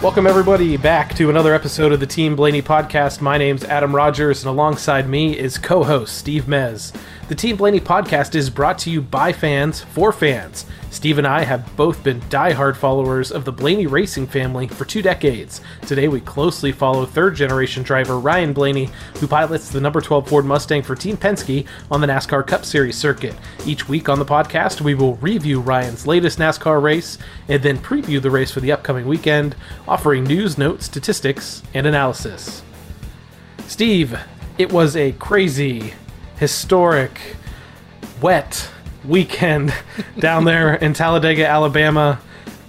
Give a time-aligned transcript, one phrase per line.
[0.00, 3.20] Welcome, everybody, back to another episode of the Team Blaney podcast.
[3.20, 6.94] My name's Adam Rogers, and alongside me is co host Steve Mez.
[7.28, 10.64] The Team Blaney podcast is brought to you by fans for fans.
[10.90, 15.02] Steve and I have both been die-hard followers of the Blaney racing family for two
[15.02, 15.60] decades.
[15.82, 18.88] Today, we closely follow third generation driver Ryan Blaney,
[19.20, 22.96] who pilots the number 12 Ford Mustang for Team Penske on the NASCAR Cup Series
[22.96, 23.34] circuit.
[23.66, 27.18] Each week on the podcast, we will review Ryan's latest NASCAR race
[27.48, 29.54] and then preview the race for the upcoming weekend,
[29.86, 32.62] offering news, notes, statistics, and analysis.
[33.66, 34.18] Steve,
[34.56, 35.92] it was a crazy,
[36.38, 37.36] historic,
[38.20, 38.70] wet
[39.04, 39.74] weekend
[40.18, 42.20] down there in Talladega, Alabama.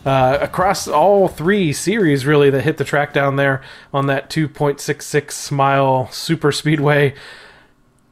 [0.05, 3.61] Uh, across all three series, really, that hit the track down there
[3.93, 7.13] on that 2.66 mile super speedway.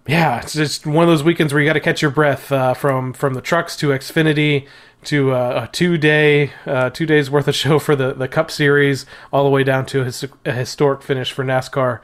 [0.06, 2.74] Yeah, it's just one of those weekends where you got to catch your breath uh,
[2.74, 4.68] from from the trucks to Xfinity
[5.04, 8.52] to uh, a two day uh, two days worth of show for the the Cup
[8.52, 12.00] Series, all the way down to a, his, a historic finish for NASCAR.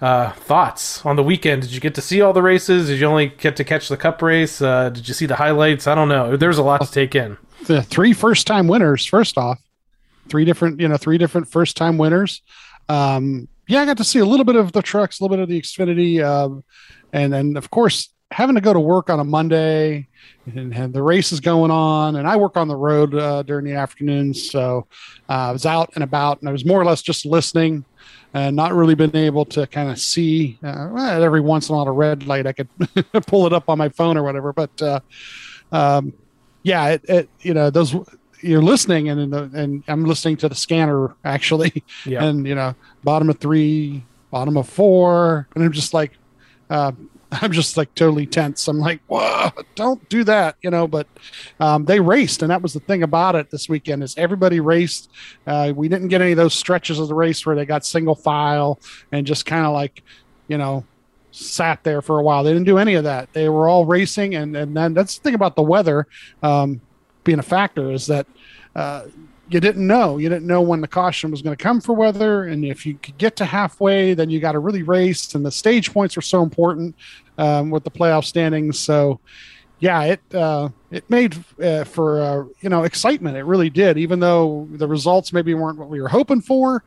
[0.00, 1.60] Uh, thoughts on the weekend?
[1.60, 2.88] Did you get to see all the races?
[2.88, 4.62] Did you only get to catch the Cup race?
[4.62, 5.86] Uh, did you see the highlights?
[5.86, 6.38] I don't know.
[6.38, 7.36] There's a lot to take in.
[7.66, 9.04] The three first time winners.
[9.04, 9.58] First off,
[10.30, 12.40] three different you know three different first time winners.
[12.88, 15.42] Um, yeah, I got to see a little bit of the trucks, a little bit
[15.42, 16.64] of the Xfinity, um,
[17.12, 20.06] and then of course having to go to work on a Monday
[20.46, 22.16] and, and the race is going on.
[22.16, 24.50] And I work on the road uh, during the afternoons.
[24.50, 24.86] So
[25.28, 27.84] uh, I was out and about and I was more or less just listening
[28.32, 31.88] and not really been able to kind of see uh, every once in a while
[31.88, 32.46] a red light.
[32.46, 32.68] I could
[33.26, 34.52] pull it up on my phone or whatever.
[34.52, 35.00] But uh,
[35.72, 36.12] um,
[36.62, 37.94] yeah, it, it, you know, those
[38.42, 42.24] you're listening and the, and I'm listening to the scanner actually, yeah.
[42.24, 46.12] and you know, bottom of three, bottom of four, and I'm just like,
[46.68, 46.92] uh,
[47.42, 48.66] I'm just like totally tense.
[48.66, 50.88] I'm like, whoa, don't do that, you know.
[50.88, 51.06] But
[51.60, 55.10] um, they raced, and that was the thing about it this weekend is everybody raced.
[55.46, 58.14] Uh, we didn't get any of those stretches of the race where they got single
[58.14, 58.80] file
[59.12, 60.02] and just kind of like,
[60.48, 60.84] you know,
[61.30, 62.42] sat there for a while.
[62.42, 63.32] They didn't do any of that.
[63.32, 66.06] They were all racing, and and then that's the thing about the weather
[66.42, 66.80] um,
[67.24, 68.26] being a factor is that.
[68.74, 69.02] Uh,
[69.50, 70.18] you didn't know.
[70.18, 72.94] You didn't know when the caution was going to come for weather, and if you
[72.94, 75.34] could get to halfway, then you got to really race.
[75.34, 76.94] And the stage points are so important
[77.36, 78.78] um, with the playoff standings.
[78.78, 79.18] So,
[79.80, 83.36] yeah, it uh, it made uh, for uh, you know excitement.
[83.36, 86.84] It really did, even though the results maybe weren't what we were hoping for.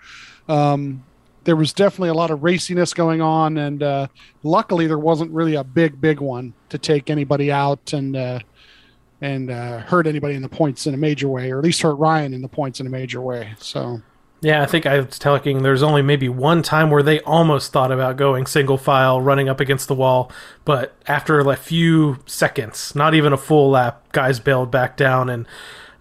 [0.48, 1.04] Um,
[1.44, 4.08] there was definitely a lot of raciness going on, and uh,
[4.44, 8.40] luckily there wasn't really a big, big one to take anybody out and uh,
[9.24, 11.96] and uh, hurt anybody in the points in a major way, or at least hurt
[11.96, 13.54] Ryan in the points in a major way.
[13.58, 14.02] So.
[14.42, 15.64] Yeah, I think I was talking.
[15.64, 19.62] there's only maybe one time where they almost thought about going single file, running up
[19.62, 20.30] against the wall,
[20.66, 25.30] but after a few seconds, not even a full lap, guys bailed back down.
[25.30, 25.48] And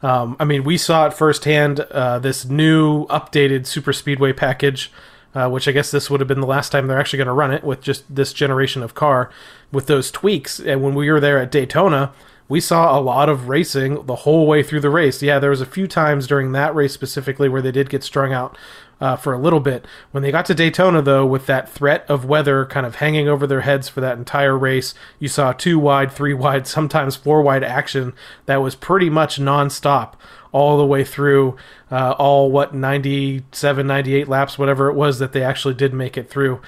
[0.03, 1.79] um, I mean, we saw it firsthand.
[1.79, 4.91] Uh, this new updated super speedway package,
[5.37, 7.33] uh, which I guess this would have been the last time they're actually going to
[7.33, 9.31] run it with just this generation of car,
[9.71, 10.59] with those tweaks.
[10.59, 12.13] And when we were there at Daytona
[12.53, 15.23] we saw a lot of racing the whole way through the race.
[15.23, 18.35] Yeah, there was a few times during that race specifically where they did get strung
[18.35, 18.59] out
[19.01, 19.87] uh, for a little bit.
[20.11, 23.47] When they got to Daytona, though, with that threat of weather kind of hanging over
[23.47, 27.65] their heads for that entire race, you saw two wide, three wide, sometimes four wide
[27.65, 28.13] action
[28.45, 30.13] that was pretty much nonstop
[30.53, 31.57] all the way through
[31.91, 36.29] uh, all what 97 98 laps whatever it was that they actually did make it
[36.29, 36.61] through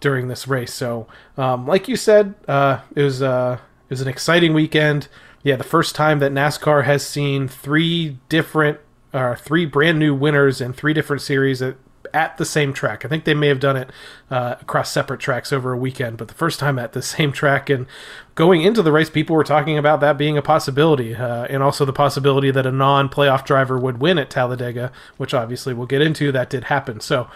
[0.00, 4.06] during this race so um, like you said uh, it was uh, it was an
[4.06, 5.08] exciting weekend
[5.42, 8.78] yeah, the first time that NASCAR has seen three different,
[9.12, 11.76] uh, three brand new winners in three different series at,
[12.14, 13.04] at the same track.
[13.04, 13.90] I think they may have done it
[14.30, 17.68] uh, across separate tracks over a weekend, but the first time at the same track.
[17.68, 17.86] And
[18.34, 21.84] going into the race, people were talking about that being a possibility, uh, and also
[21.84, 26.02] the possibility that a non playoff driver would win at Talladega, which obviously we'll get
[26.02, 26.30] into.
[26.30, 27.00] That did happen.
[27.00, 27.28] So,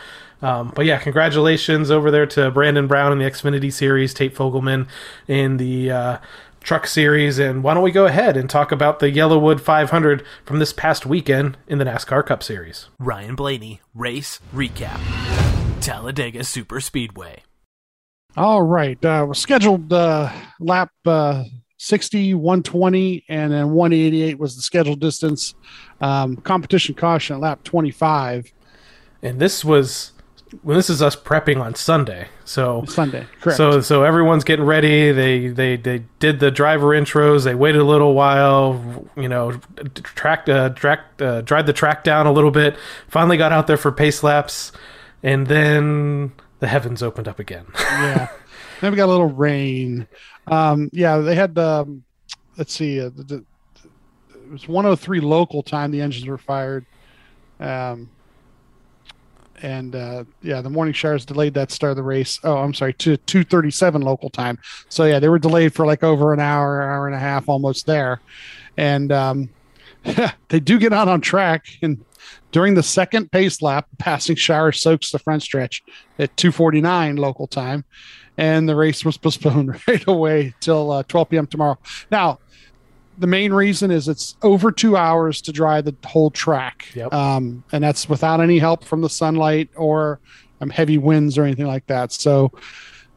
[0.43, 4.87] um, but yeah, congratulations over there to Brandon Brown in the Xfinity Series, Tate Fogleman
[5.27, 6.19] in the uh,
[6.67, 7.39] truck series.
[7.39, 11.07] And why don't we go ahead and talk about the YellaWood 500 from this past
[11.07, 12.89] weekend in the NASCAR Cup Series?
[12.99, 15.01] Ryan Blaney, race recap.
[15.81, 17.45] Talladega Super Speedway.
[18.37, 19.03] All right.
[19.03, 21.45] Uh, scheduled uh, lap uh,
[21.79, 25.55] 60, 120, and then 188 was the scheduled distance.
[26.01, 28.53] Um, competition caution at lap 25.
[29.23, 30.13] And this was
[30.63, 32.29] well, this is us prepping on Sunday.
[32.45, 33.57] So Sunday, correct.
[33.57, 35.11] So so everyone's getting ready.
[35.11, 37.45] They they they did the driver intros.
[37.45, 39.09] They waited a little while.
[39.17, 39.53] You know,
[39.93, 42.77] track uh, track uh, dried the track down a little bit.
[43.09, 44.71] Finally got out there for pace laps,
[45.23, 47.67] and then the heavens opened up again.
[47.79, 48.29] yeah.
[48.81, 50.07] Then we got a little rain.
[50.47, 51.59] Um, yeah, they had.
[51.59, 52.05] Um,
[52.57, 53.01] let's see.
[53.01, 53.45] Uh, the, the,
[54.33, 55.91] it was 103 local time.
[55.91, 56.87] The engines were fired.
[57.59, 58.11] Um,
[59.63, 62.39] and uh, yeah, the morning showers delayed that start of the race.
[62.45, 64.59] Oh, I'm sorry, to 2:37 local time.
[64.89, 67.87] So yeah, they were delayed for like over an hour, hour and a half, almost
[67.87, 68.21] there,
[68.77, 69.49] and um,
[70.49, 72.05] they do get out on track and.
[72.53, 75.83] During the second pace lap, passing shower soaks the front stretch
[76.19, 77.85] at 2:49 local time,
[78.39, 81.47] and the race was postponed right away till uh, 12 p.m.
[81.47, 81.79] tomorrow.
[82.11, 82.39] Now,
[83.19, 86.89] the main reason is it's over two hours to dry the whole track.
[86.95, 87.13] Yep.
[87.13, 90.21] Um, and that's without any help from the sunlight or
[90.61, 92.13] um, heavy winds or anything like that.
[92.13, 92.53] So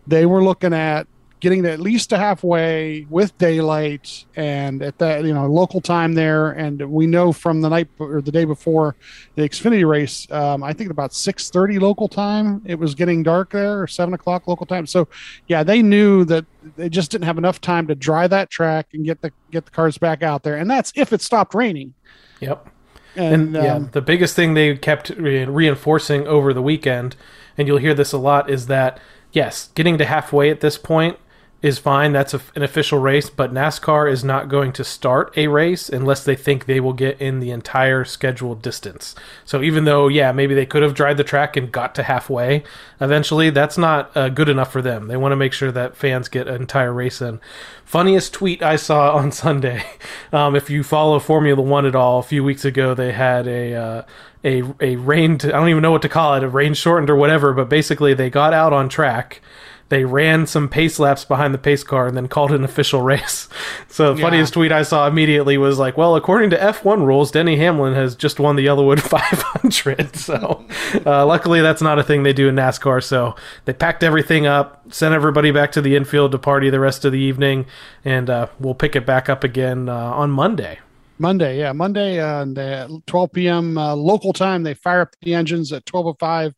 [0.07, 1.07] they were looking at
[1.39, 6.13] getting to at least to halfway with daylight and at that you know local time
[6.13, 6.51] there.
[6.51, 8.95] And we know from the night or the day before
[9.36, 13.81] the xfinity race um, i think about 6.30 local time it was getting dark there
[13.81, 14.86] or 7 o'clock local time.
[14.86, 15.07] So
[15.47, 16.45] yeah they knew that
[16.75, 19.71] they just didn't have enough time to dry that track and get the get the
[19.71, 20.56] cars back out there.
[20.56, 21.94] And that's if it stopped raining.
[22.39, 22.69] Yep.
[23.15, 27.15] And, and, yeah, um, the biggest thing they kept re- reinforcing over the weekend,
[27.57, 29.00] and you'll hear this a lot, is that
[29.31, 31.18] yes, getting to halfway at this point
[31.61, 32.13] is fine.
[32.13, 36.23] That's a, an official race, but NASCAR is not going to start a race unless
[36.23, 39.13] they think they will get in the entire scheduled distance.
[39.44, 42.63] So even though, yeah, maybe they could have dried the track and got to halfway
[43.01, 45.07] eventually, that's not uh, good enough for them.
[45.07, 47.41] They want to make sure that fans get an entire race in.
[47.83, 49.83] Funniest tweet I saw on Sunday.
[50.31, 53.73] Um, if you follow Formula One at all, a few weeks ago they had a
[53.73, 54.01] uh,
[54.44, 55.33] a a rain.
[55.44, 57.53] I don't even know what to call it, a rain shortened or whatever.
[57.53, 59.41] But basically, they got out on track.
[59.89, 63.01] They ran some pace laps behind the pace car and then called it an official
[63.01, 63.47] race.
[63.91, 64.25] So the Yeah.
[64.27, 68.15] funniest tweet I saw immediately was like, "Well, according to F1 rules, Denny Hamlin has
[68.15, 69.00] just won the YellaWood
[69.53, 70.63] 500." So
[71.06, 73.03] uh, luckily, that's not a thing they do in NASCAR.
[73.03, 77.03] So they packed everything up, sent everybody back to the infield to party the rest
[77.03, 77.65] of the evening,
[78.06, 80.80] and uh, we'll pick it back up again uh, on Monday.
[81.18, 83.77] Monday, yeah, Monday, uh, and, uh, 12 p.m.
[83.77, 84.63] Uh, local time.
[84.63, 86.53] They fire up the engines at 12:05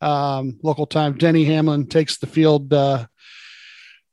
[0.00, 1.16] um, local time.
[1.16, 3.06] Denny Hamlin takes the field, uh,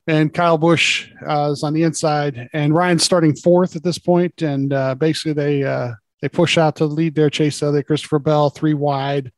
[0.08, 4.42] and Kyle Busch uh, is on the inside, and Ryan's starting fourth at this point.
[4.42, 7.30] And uh, basically, they uh, they push out to lead there.
[7.30, 9.32] Chase Elliott, Christopher Bell, three wide,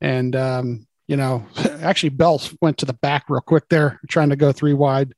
[0.00, 1.46] and um, you know,
[1.80, 5.12] actually Bell went to the back real quick there, trying to go three wide.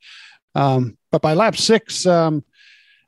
[0.54, 2.44] Um, but by lap six, um,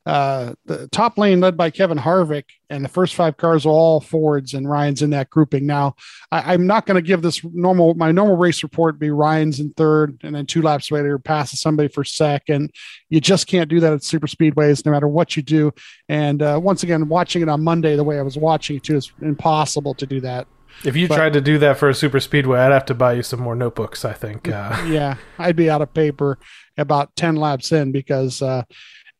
[0.06, 4.00] uh, the top lane led by Kevin Harvick, and the first five cars are all
[4.00, 5.66] Fords, and Ryan's in that grouping.
[5.66, 5.94] Now,
[6.32, 9.70] I, I'm not going to give this normal my normal race report be Ryan's in
[9.74, 12.72] third, and then two laps later passes somebody for second.
[13.08, 15.72] You just can't do that at super speedways, no matter what you do.
[16.08, 18.96] And uh, once again, watching it on Monday the way I was watching it too,
[18.96, 20.46] it's impossible to do that.
[20.84, 23.12] If you But- tried to do that for a super speedway, I'd have to buy
[23.14, 24.04] you some more notebooks.
[24.04, 24.48] I think.
[24.48, 26.38] Uh, yeah, I'd be out of paper
[26.78, 28.62] about 10 laps in because, uh,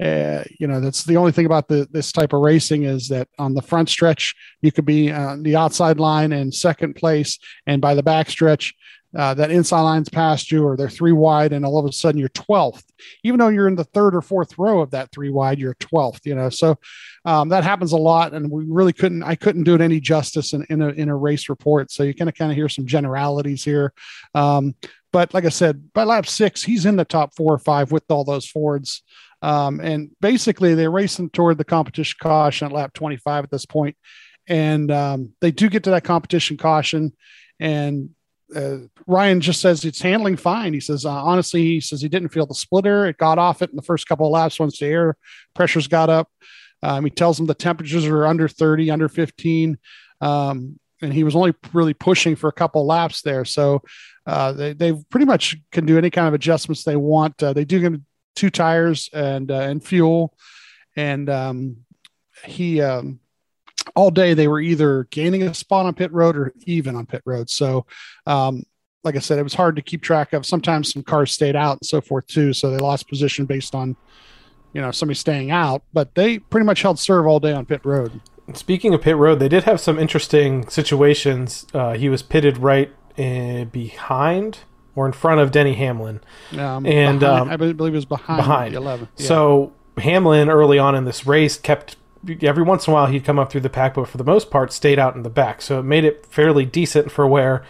[0.00, 3.28] uh, you know, that's the only thing about the, this type of racing is that
[3.38, 7.38] on the front stretch, you could be on the outside line in second place.
[7.66, 8.74] And by the back stretch,
[9.16, 12.18] uh, that inside line's past you or they're three wide and all of a sudden
[12.18, 12.84] you're 12th,
[13.24, 16.24] even though you're in the third or fourth row of that three wide, you're 12th,
[16.24, 16.48] you know?
[16.48, 16.78] So,
[17.24, 18.32] um, that happens a lot.
[18.32, 21.16] And we really couldn't, I couldn't do it any justice in, in a, in a
[21.16, 21.90] race report.
[21.90, 23.92] So you kind of, kind of hear some generalities here.
[24.34, 24.76] Um,
[25.12, 28.04] but like I said, by lap six, he's in the top four or five with
[28.10, 29.02] all those Fords.
[29.42, 33.96] Um, and basically, they're racing toward the competition caution at lap 25 at this point.
[34.46, 37.12] And um, they do get to that competition caution.
[37.58, 38.10] And
[38.54, 40.72] uh, Ryan just says it's handling fine.
[40.72, 43.06] He says, uh, honestly, he says he didn't feel the splitter.
[43.06, 45.16] It got off it in the first couple of laps once the air
[45.54, 46.28] pressures got up.
[46.82, 49.78] Um, he tells them the temperatures are under 30, under 15.
[50.20, 53.44] Um, and he was only really pushing for a couple laps there.
[53.44, 53.82] So
[54.26, 57.42] uh, they, they pretty much can do any kind of adjustments they want.
[57.42, 58.00] Uh, they do
[58.34, 60.36] two tires and uh, and fuel,
[60.96, 61.76] and um,
[62.44, 63.20] he um,
[63.94, 67.22] all day they were either gaining a spot on pit road or even on pit
[67.24, 67.50] road.
[67.50, 67.86] So,
[68.26, 68.62] um,
[69.04, 70.46] like I said, it was hard to keep track of.
[70.46, 73.96] Sometimes some cars stayed out and so forth too, so they lost position based on
[74.72, 75.82] you know somebody staying out.
[75.92, 78.20] But they pretty much held serve all day on pit road.
[78.54, 81.66] Speaking of pit road, they did have some interesting situations.
[81.72, 84.58] Uh, he was pitted right uh, behind
[85.00, 86.20] or in front of Denny Hamlin.
[86.52, 88.74] Um, And, behind- um, I believe it was behind, behind.
[88.74, 89.08] the 11.
[89.16, 89.26] Yeah.
[89.26, 91.96] So Hamlin early on in this race kept
[92.42, 94.50] every once in a while he'd come up through the pack, but for the most
[94.50, 95.62] part stayed out in the back.
[95.62, 97.64] So it made it fairly decent for where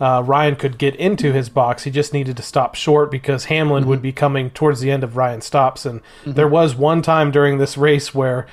[0.00, 1.84] uh, Ryan could get into his box.
[1.84, 5.16] He just needed to stop short because Hamlin would be coming towards the end of
[5.16, 5.86] Ryan's stops.
[5.86, 8.48] And there was one time during this race where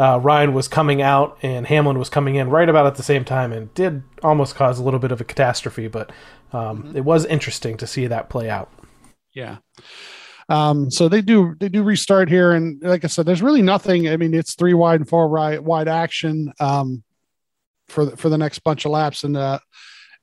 [0.00, 3.22] uh, Ryan was coming out and Hamlin was coming in right about at the same
[3.22, 5.88] time and did almost cause a little bit of a catastrophe.
[5.88, 6.10] But
[6.54, 8.72] um, it was interesting to see that play out.
[9.34, 9.58] Yeah.
[10.48, 14.08] Um, so they do they do restart here, and like I said, there's really nothing.
[14.08, 17.04] I mean, it's three wide and four wide wide action um,
[17.86, 19.60] for the, for the next bunch of laps, and uh,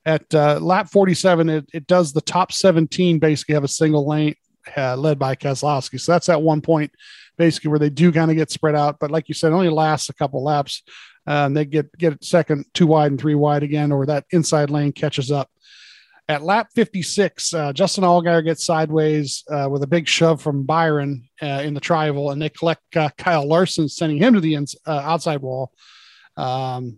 [0.05, 4.35] at uh, lap 47, it, it does the top 17 basically have a single lane
[4.75, 5.99] uh, led by Keselowski.
[5.99, 6.91] So that's at one point
[7.37, 8.97] basically where they do kind of get spread out.
[8.99, 10.83] But like you said, only lasts a couple laps.
[11.27, 14.69] Uh, and they get get second, two wide and three wide again, or that inside
[14.69, 15.49] lane catches up.
[16.29, 21.29] At lap 56, uh, Justin Allgaier gets sideways uh, with a big shove from Byron
[21.41, 24.91] uh, in the triangle, and they collect uh, Kyle Larson, sending him to the uh,
[24.91, 25.71] outside wall.
[26.35, 26.97] Um,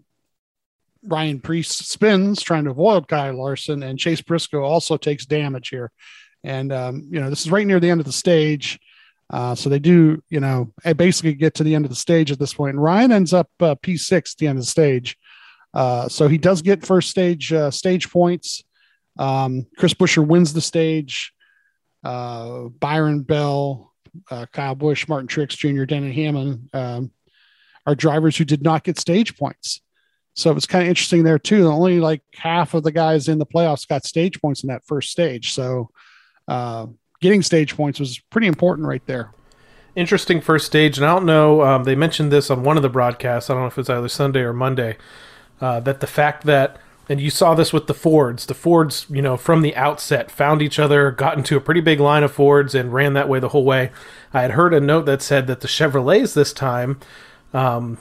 [1.03, 5.91] Ryan Preece spins trying to avoid Kyle Larson, and Chase Briscoe also takes damage here.
[6.43, 8.79] And um, you know, this is right near the end of the stage.
[9.31, 12.39] Uh, so they do, you know, basically get to the end of the stage at
[12.39, 12.75] this point.
[12.75, 15.17] And Ryan ends up uh, P6 at the end of the stage.
[15.74, 18.63] Uh, so he does get first stage uh, stage points.
[19.19, 21.33] Um, Chris Buescher wins the stage.
[22.03, 23.93] Uh, Byron Bell,
[24.31, 27.12] uh, Kyle Busch, Martin Truex Jr., Denny Hamlin um,
[27.86, 29.81] are drivers who did not get stage points.
[30.36, 31.67] So it was kind of interesting there too.
[31.67, 35.12] Only like half of the guys in the playoffs got stage points in that first
[35.12, 35.53] stage.
[35.53, 35.89] So
[37.21, 39.31] getting stage points was pretty important right there.
[39.95, 41.61] Interesting first stage, and I don't know.
[41.61, 43.49] Um, they mentioned this on one of the broadcasts.
[43.49, 44.97] I don't know if it's either Sunday or Monday.
[45.59, 46.77] Uh, that the fact that,
[47.09, 48.45] and you saw this with the Fords.
[48.45, 51.99] The Fords, you know, from the outset, found each other, got into a pretty big
[51.99, 53.91] line of Fords, and ran that way the whole way.
[54.33, 56.99] I had heard a note that said that the Chevrolets this time
[57.53, 57.97] um,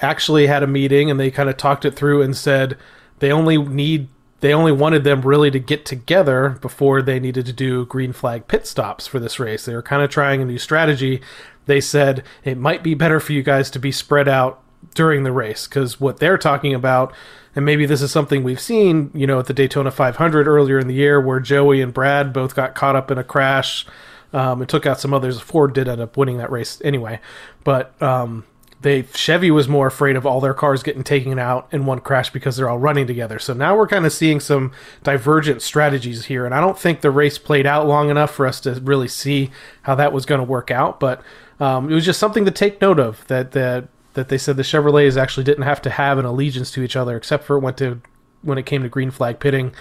[0.00, 2.76] actually had a meeting, and they kind of talked it through and said
[3.18, 4.08] they only need
[4.40, 8.48] they only wanted them really to get together before they needed to do green flag
[8.48, 9.64] pit stops for this race.
[9.64, 11.20] They were kind of trying a new strategy.
[11.66, 14.62] They said it might be better for you guys to be spread out
[14.94, 17.14] during the race because what they're talking about,
[17.54, 20.88] and maybe this is something we've seen, you know, at the Daytona 500 earlier in
[20.88, 23.86] the year where Joey and Brad both got caught up in a crash.
[24.32, 25.40] Um, it took out some others.
[25.40, 27.20] Ford did end up winning that race anyway,
[27.64, 28.44] but um,
[28.82, 32.30] they Chevy was more afraid of all their cars getting taken out in one crash
[32.30, 33.38] because they're all running together.
[33.38, 34.72] So now we're kind of seeing some
[35.02, 38.60] divergent strategies here, and I don't think the race played out long enough for us
[38.60, 39.50] to really see
[39.82, 40.98] how that was going to work out.
[40.98, 41.22] But
[41.58, 44.62] um, it was just something to take note of that that that they said the
[44.62, 47.76] Chevrolets actually didn't have to have an allegiance to each other, except for it went
[47.78, 48.00] to
[48.42, 49.74] when it came to green flag pitting.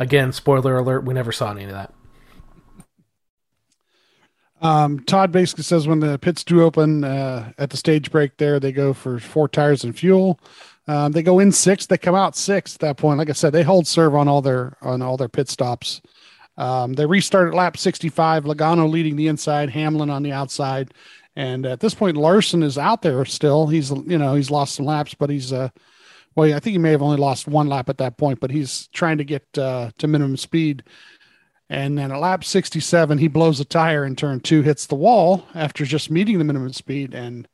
[0.00, 1.94] Again, spoiler alert: we never saw any of that.
[4.62, 8.60] Um, Todd basically says when the pits do open uh, at the stage break, there
[8.60, 10.38] they go for four tires and fuel.
[10.86, 13.18] Um, they go in six, they come out six at that point.
[13.18, 16.00] Like I said, they hold serve on all their on all their pit stops.
[16.56, 18.44] Um, they restart at lap 65.
[18.44, 20.92] Logano leading the inside, Hamlin on the outside,
[21.34, 23.66] and at this point, Larson is out there still.
[23.66, 25.70] He's you know he's lost some laps, but he's uh
[26.34, 28.88] well, I think he may have only lost one lap at that point, but he's
[28.88, 30.82] trying to get uh, to minimum speed.
[31.72, 35.46] And then at lap 67, he blows a tire in turn two, hits the wall
[35.54, 37.48] after just meeting the minimum speed and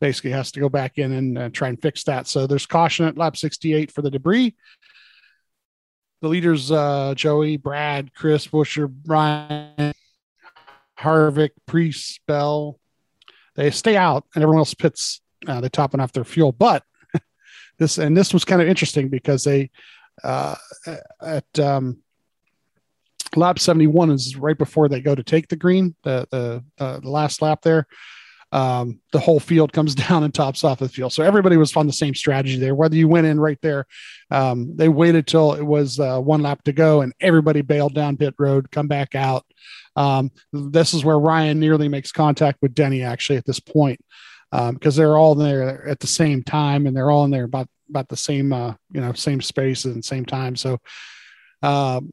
[0.00, 2.26] basically has to go back in and uh, try and fix that.
[2.26, 4.56] So there's caution at lap 68 for the debris.
[6.22, 9.92] The leaders, uh, Joey, Brad, Chris, Buescher, Byron,
[10.98, 12.80] Harvick, Preece, Bell,
[13.54, 15.20] they stay out and everyone else pits.
[15.46, 16.52] Uh, they're topping off their fuel.
[16.52, 16.84] But
[17.78, 19.70] this, and this was kind of interesting because they,
[20.24, 20.54] uh,
[21.20, 21.98] at, um,
[23.36, 27.10] lap 71 is right before they go to take the green, the the, uh, the
[27.10, 27.86] last lap there.
[28.50, 31.12] Um, the whole field comes down and tops off the field.
[31.12, 32.74] So everybody was on the same strategy there.
[32.74, 33.86] Whether you went in right there,
[34.30, 38.16] um, they waited till it was uh, one lap to go, and everybody bailed down
[38.16, 39.44] pit road, come back out.
[39.96, 44.00] Um, this is where Ryan nearly makes contact with Denny actually at this point
[44.50, 47.68] because um, they're all there at the same time and they're all in there about
[47.90, 50.56] about the same uh, you know same space and same time.
[50.56, 50.78] So
[51.62, 52.12] um,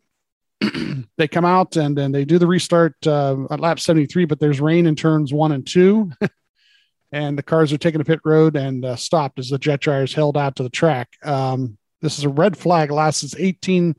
[1.17, 4.62] they come out and then they do the restart uh, at lap 73, but there's
[4.62, 6.12] rain in turns one and two.
[7.12, 10.13] and the cars are taking a pit road and uh, stopped as the jet dryers
[10.13, 11.10] held out to the track.
[11.24, 13.95] Um, this is a red flag, lasts 18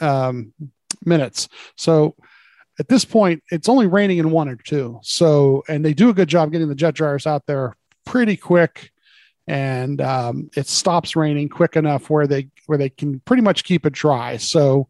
[0.00, 0.52] um,
[1.04, 1.48] minutes.
[1.76, 2.14] So
[2.78, 5.00] at this point, it's only raining in one or two.
[5.02, 8.90] So, and they do a good job getting the jet dryers out there pretty quick.
[9.48, 13.86] And um, it stops raining quick enough where they where they can pretty much keep
[13.86, 14.38] it dry.
[14.38, 14.88] So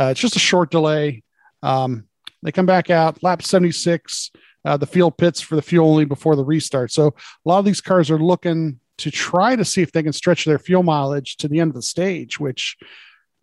[0.00, 1.22] uh, it's just a short delay.
[1.62, 2.06] Um,
[2.42, 4.30] they come back out, lap 76,
[4.64, 6.90] uh, the field pits for the fuel only before the restart.
[6.90, 10.14] So a lot of these cars are looking to try to see if they can
[10.14, 12.78] stretch their fuel mileage to the end of the stage, which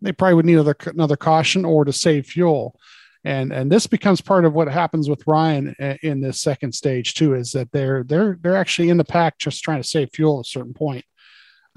[0.00, 2.78] they probably would need another, another caution or to save fuel.
[3.24, 7.14] And, and this becomes part of what happens with Ryan uh, in this second stage
[7.14, 10.38] too, is that they're they're they're actually in the pack just trying to save fuel
[10.38, 11.04] at a certain point.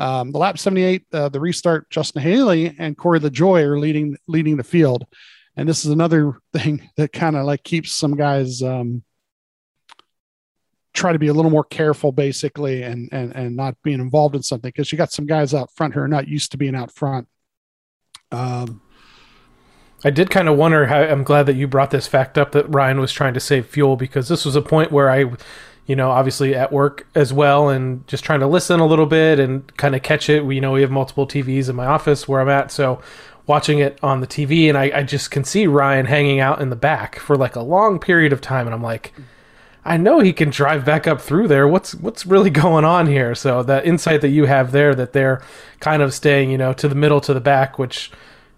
[0.01, 4.57] Um, the lap 78, uh, the restart, Justin Haley and Corey LaJoie are leading leading
[4.57, 5.05] the field,
[5.55, 9.03] and this is another thing that kind of like keeps some guys um,
[10.91, 14.41] try to be a little more careful, basically, and and and not being involved in
[14.41, 16.91] something because you got some guys out front who are not used to being out
[16.91, 17.27] front.
[18.31, 18.81] Um,
[20.03, 22.73] I did kind of wonder how I'm glad that you brought this fact up that
[22.73, 25.25] Ryan was trying to save fuel because this was a point where I,
[25.91, 29.39] you know, obviously at work as well and just trying to listen a little bit
[29.39, 30.45] and kind of catch it.
[30.45, 33.01] We you know we have multiple TVs in my office where I'm at, so
[33.45, 36.69] watching it on the TV and I, I just can see Ryan hanging out in
[36.69, 39.11] the back for like a long period of time and I'm like,
[39.83, 41.67] I know he can drive back up through there.
[41.67, 43.35] What's what's really going on here?
[43.35, 45.41] So that insight that you have there that they're
[45.81, 48.13] kind of staying, you know, to the middle to the back, which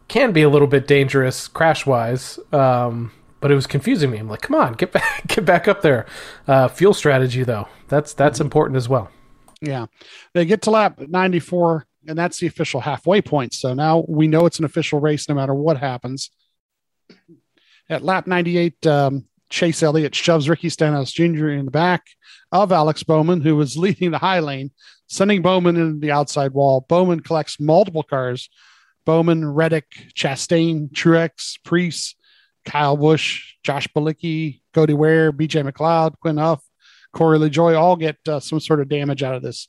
[0.07, 2.37] can be a little bit dangerous crash wise.
[2.51, 3.11] Um,
[3.43, 4.19] but it was confusing me.
[4.19, 6.05] I'm like, come on, get back, get back up there.
[6.47, 8.45] Uh, fuel strategy though, that's that's mm-hmm.
[8.45, 9.11] important as well.
[9.59, 9.87] Yeah,
[10.33, 13.53] they get to lap 94, and that's the official halfway point.
[13.53, 16.31] So now we know it's an official race, no matter what happens.
[17.89, 21.49] At lap 98, um, Chase Elliott shoves Ricky Stenhouse Jr.
[21.49, 22.05] in the back
[22.53, 24.71] of Alex Bowman, who was leading the high lane,
[25.07, 26.85] sending Bowman into the outside wall.
[26.87, 28.49] Bowman collects multiple cars
[29.05, 32.15] Bowman, Reddick, Chastain, Truex, Preece,
[32.65, 36.61] Kyle Busch, Josh Bilicki, Cody Ware, BJ McLeod, Quin Houff,
[37.13, 39.67] Corey LaJoie all get uh, some sort of damage out of this.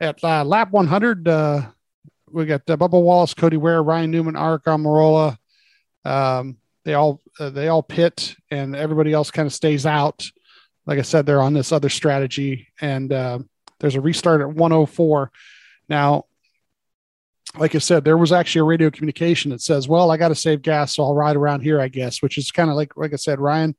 [0.00, 1.62] At uh, lap 100, uh,
[2.30, 5.38] we got uh, Bubba Wallace, Cody Ware, Ryan Newman, Aric Almirola.
[6.04, 10.28] Um, they all uh, they all pit, and everybody else kind of stays out.
[10.86, 13.38] Like I said, they're on this other strategy, and uh,
[13.80, 15.30] there's a restart at 104.
[15.88, 16.26] Now,
[17.56, 20.34] like I said, there was actually a radio communication that says, "Well, I got to
[20.34, 23.12] save gas, so I'll ride around here, I guess." Which is kind of like, like
[23.12, 23.76] I said, Ryan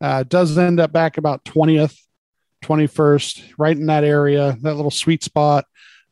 [0.00, 1.96] uh, does end up back about twentieth,
[2.62, 5.66] twenty first, right in that area, that little sweet spot.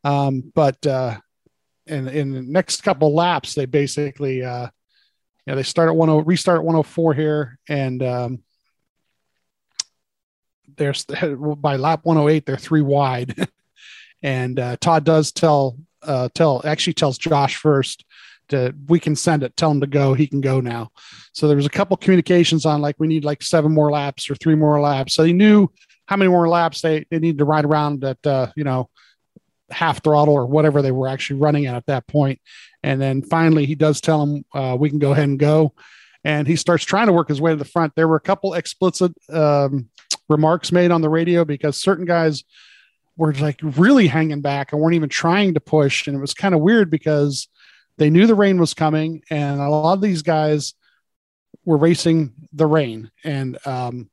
[0.04, 1.18] Um, but uh,
[1.86, 4.68] in in the next couple laps, they basically, uh,
[5.46, 8.42] you know, they start at one oh, restart at one hundred four here, and um,
[10.76, 11.04] there's
[11.56, 13.48] by lap one hundred eight, they're three wide.
[14.22, 18.04] And uh, Todd does tell uh, tell actually tells Josh first
[18.48, 20.90] to we can send it, tell him to go, he can go now.
[21.32, 24.34] So there was a couple communications on like we need like seven more laps or
[24.34, 25.14] three more laps.
[25.14, 25.68] So he knew
[26.06, 28.90] how many more laps they, they needed to ride around at uh, you know
[29.70, 32.40] half throttle or whatever they were actually running at at that point.
[32.82, 35.74] And then finally he does tell him uh, we can go ahead and go.
[36.24, 37.94] And he starts trying to work his way to the front.
[37.94, 39.88] There were a couple explicit um,
[40.28, 42.44] remarks made on the radio because certain guys
[43.20, 46.06] were like really hanging back and weren't even trying to push.
[46.06, 47.48] And it was kind of weird because
[47.98, 50.72] they knew the rain was coming, and a lot of these guys
[51.66, 54.08] were racing the rain and um,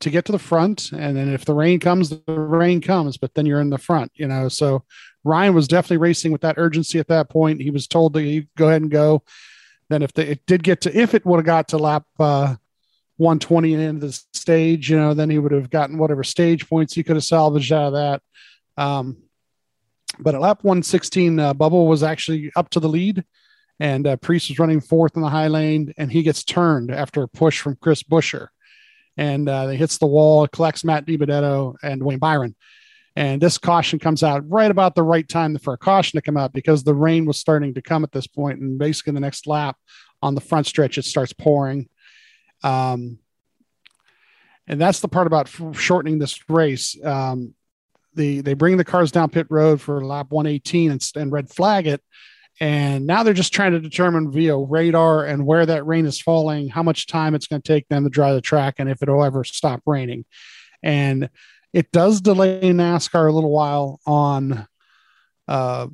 [0.00, 0.92] to get to the front.
[0.92, 4.12] And then if the rain comes, the rain comes, but then you're in the front,
[4.14, 4.50] you know.
[4.50, 4.84] So
[5.24, 7.62] Ryan was definitely racing with that urgency at that point.
[7.62, 9.22] He was told to go ahead and go.
[9.88, 12.56] Then if it did get to, if it would have got to lap uh,
[13.16, 16.94] 120 and into the stage, you know, then he would have gotten whatever stage points
[16.94, 18.22] he could have salvaged out of that.
[18.76, 19.18] Um,
[20.18, 23.24] but at lap 116, uh, Bubba was actually up to the lead,
[23.80, 27.22] and uh, Preece was running fourth in the high lane, and he gets turned after
[27.22, 28.48] a push from Chris Buescher.
[29.16, 32.54] And uh, he hits the wall, collects Matt DiBenedetto and Wayne Byron.
[33.16, 36.36] And this caution comes out right about the right time for a caution to come
[36.36, 39.46] out because the rain was starting to come at this point, and basically the next
[39.46, 39.76] lap
[40.20, 41.88] on the front stretch it starts pouring.
[42.64, 43.18] Um,
[44.66, 46.96] and that's the part about shortening this race.
[47.04, 47.54] Um,
[48.14, 51.86] the they bring the cars down pit road for lap 118 and, and red flag
[51.86, 52.02] it.
[52.60, 56.68] And now they're just trying to determine via radar and where that rain is falling
[56.68, 59.24] how much time it's going to take them to dry the track and if it'll
[59.24, 60.24] ever stop raining.
[60.82, 61.30] And
[61.72, 64.68] it does delay nascar a little while on
[65.48, 65.88] uh,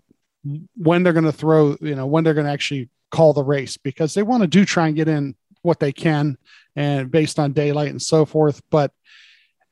[0.76, 3.76] when they're going to throw you know when they're going to actually call the race
[3.76, 6.38] because they want to do try and get in what they can
[6.76, 8.92] and based on daylight and so forth but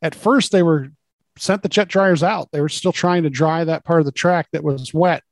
[0.02, 0.90] at first they were
[1.40, 2.50] sent the jet dryers out.
[2.52, 5.22] They were still trying to dry that part of the track that was wet.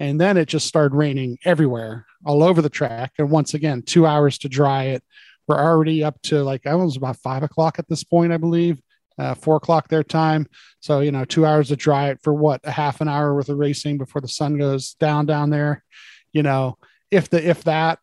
[0.00, 3.12] And then it just started raining everywhere, all over the track.
[3.18, 5.02] And once again, two hours to dry it.
[5.46, 8.80] We're already up to like, I was about five o'clock at this point, I believe,
[9.18, 10.48] uh, four o'clock their time.
[10.80, 13.48] So, you know, two hours to dry it for what, a half an hour worth
[13.48, 15.84] of racing before the sun goes down down there,
[16.32, 16.78] you know,
[17.10, 17.98] if the, if that.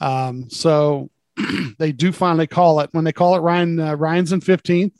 [0.00, 1.10] Um, so
[1.78, 4.92] they do finally call it when they call it Ryan, uh, Ryan's in 15th.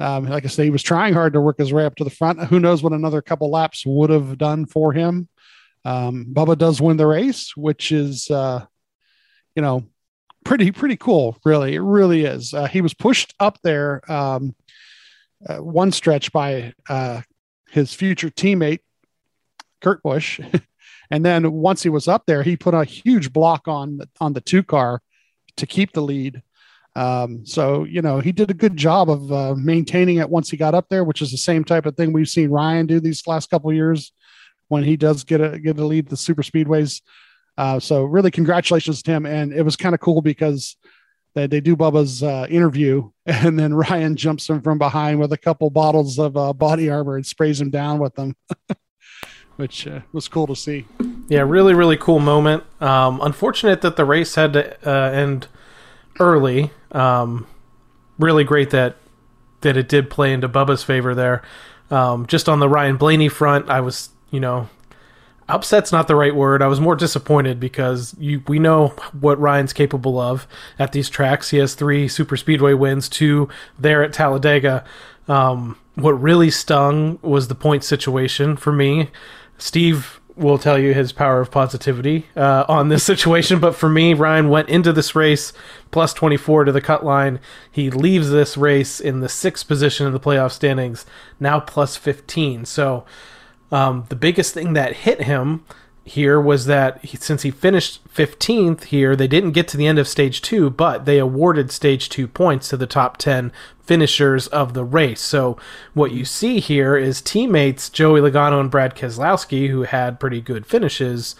[0.00, 2.10] Um, like I say, he was trying hard to work his way up to the
[2.10, 2.42] front.
[2.44, 5.28] Who knows what another couple laps would have done for him?
[5.84, 8.64] Um, Bubba does win the race, which is, uh,
[9.54, 9.84] you know,
[10.44, 11.38] pretty pretty cool.
[11.44, 12.52] Really, it really is.
[12.54, 14.54] Uh, he was pushed up there um,
[15.46, 17.22] uh, one stretch by uh,
[17.70, 18.80] his future teammate
[19.80, 20.40] Kurt Busch,
[21.10, 24.40] and then once he was up there, he put a huge block on on the
[24.40, 25.00] two car
[25.56, 26.42] to keep the lead.
[26.94, 30.56] Um, so you know he did a good job of uh, maintaining it once he
[30.56, 33.26] got up there, which is the same type of thing we've seen Ryan do these
[33.26, 34.12] last couple years,
[34.68, 37.00] when he does get a get a lead the super speedways.
[37.58, 39.26] Uh, so really, congratulations to him.
[39.26, 40.76] And it was kind of cool because
[41.34, 45.38] they, they do Bubba's uh, interview, and then Ryan jumps him from behind with a
[45.38, 48.34] couple bottles of uh, body armor and sprays him down with them,
[49.56, 50.86] which uh, was cool to see.
[51.32, 52.62] Yeah, really, really cool moment.
[52.78, 55.46] Um, unfortunate that the race had to uh, end
[56.20, 56.72] early.
[56.90, 57.46] Um,
[58.18, 58.96] really great that
[59.62, 61.40] that it did play into Bubba's favor there.
[61.90, 64.68] Um, just on the Ryan Blaney front, I was, you know,
[65.48, 66.60] upset's not the right word.
[66.60, 70.46] I was more disappointed because you we know what Ryan's capable of
[70.78, 71.48] at these tracks.
[71.48, 74.84] He has three super speedway wins, two there at Talladega.
[75.28, 79.08] Um, what really stung was the point situation for me.
[79.56, 83.60] Steve will tell you his power of positivity uh, on this situation.
[83.60, 85.52] But for me, Ryan went into this race
[85.90, 87.40] plus 24 to the cut line.
[87.70, 91.06] He leaves this race in the sixth position in the playoff standings,
[91.38, 92.64] now plus 15.
[92.64, 93.04] So
[93.70, 95.64] um, the biggest thing that hit him
[96.04, 99.98] here was that he, since he finished 15th here, they didn't get to the end
[99.98, 104.74] of stage two, but they awarded stage two points to the top 10 finishers of
[104.74, 105.20] the race.
[105.20, 105.56] So
[105.94, 110.66] what you see here is teammates Joey Logano and Brad Keselowski, who had pretty good
[110.66, 111.36] finishes,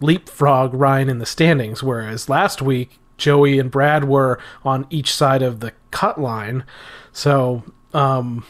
[0.00, 5.42] leapfrog Ryan in the standings, whereas last week Joey and Brad were on each side
[5.42, 6.64] of the cut line.
[7.12, 8.44] So, um,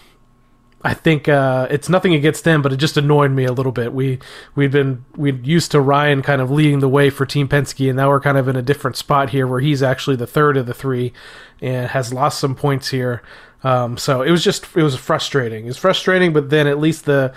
[0.82, 3.92] I think uh, it's nothing against them, but it just annoyed me a little bit.
[3.92, 4.20] We
[4.54, 7.96] we'd been we'd used to Ryan kind of leading the way for Team Penske, and
[7.96, 10.66] now we're kind of in a different spot here, where he's actually the third of
[10.66, 11.12] the three,
[11.60, 13.22] and has lost some points here.
[13.64, 15.66] Um, so it was just it was frustrating.
[15.66, 17.34] It's frustrating, but then at least the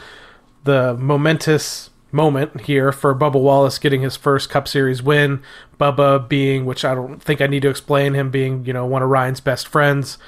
[0.63, 5.41] the momentous moment here for Bubba Wallace getting his first Cup Series win.
[5.79, 9.01] Bubba being, which I don't think I need to explain, him being you know one
[9.01, 10.19] of Ryan's best friends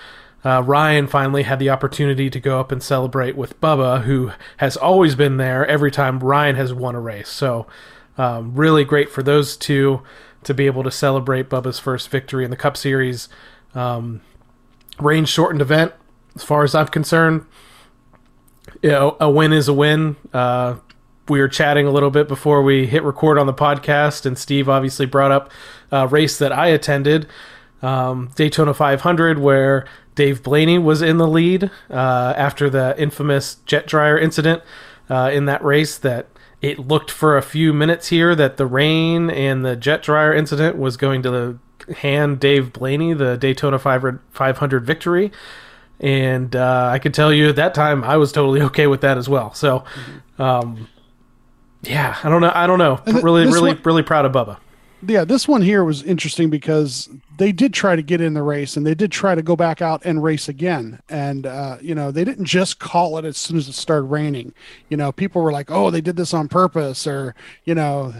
[0.43, 4.75] uh, Ryan finally had the opportunity to go up and celebrate with Bubba, who has
[4.75, 7.29] always been there every time Ryan has won a race.
[7.29, 7.65] So,
[8.17, 10.01] um, really great for those two
[10.43, 13.29] to be able to celebrate Bubba's first victory in the Cup Series.
[13.73, 14.21] Um,
[14.99, 15.93] range shortened event,
[16.35, 17.45] as far as I'm concerned.
[18.81, 20.15] You know, a win is a win.
[20.33, 20.75] Uh,
[21.29, 24.67] we were chatting a little bit before we hit record on the podcast, and Steve
[24.67, 25.49] obviously brought up
[25.91, 27.27] a race that I attended,
[27.83, 33.85] um, Daytona 500, where Dave Blaney was in the lead uh, after the infamous jet
[33.85, 34.63] dryer incident
[35.09, 35.97] uh, in that race.
[35.97, 36.27] That
[36.61, 40.77] it looked for a few minutes here that the rain and the jet dryer incident
[40.77, 41.59] was going to
[41.97, 45.31] hand Dave Blaney the Daytona 500 victory.
[45.99, 49.17] And uh, I can tell you at that time I was totally okay with that
[49.17, 49.53] as well.
[49.53, 49.83] So,
[50.39, 50.87] um,
[51.81, 52.51] yeah, I don't know.
[52.53, 53.01] I don't know.
[53.05, 54.57] Really, really, one, really proud of Bubba
[55.07, 58.77] yeah, this one here was interesting because they did try to get in the race
[58.77, 61.01] and they did try to go back out and race again.
[61.09, 64.53] And, uh, you know, they didn't just call it as soon as it started raining.
[64.89, 67.35] You know, people were like, oh, they did this on purpose or,
[67.65, 68.13] you know,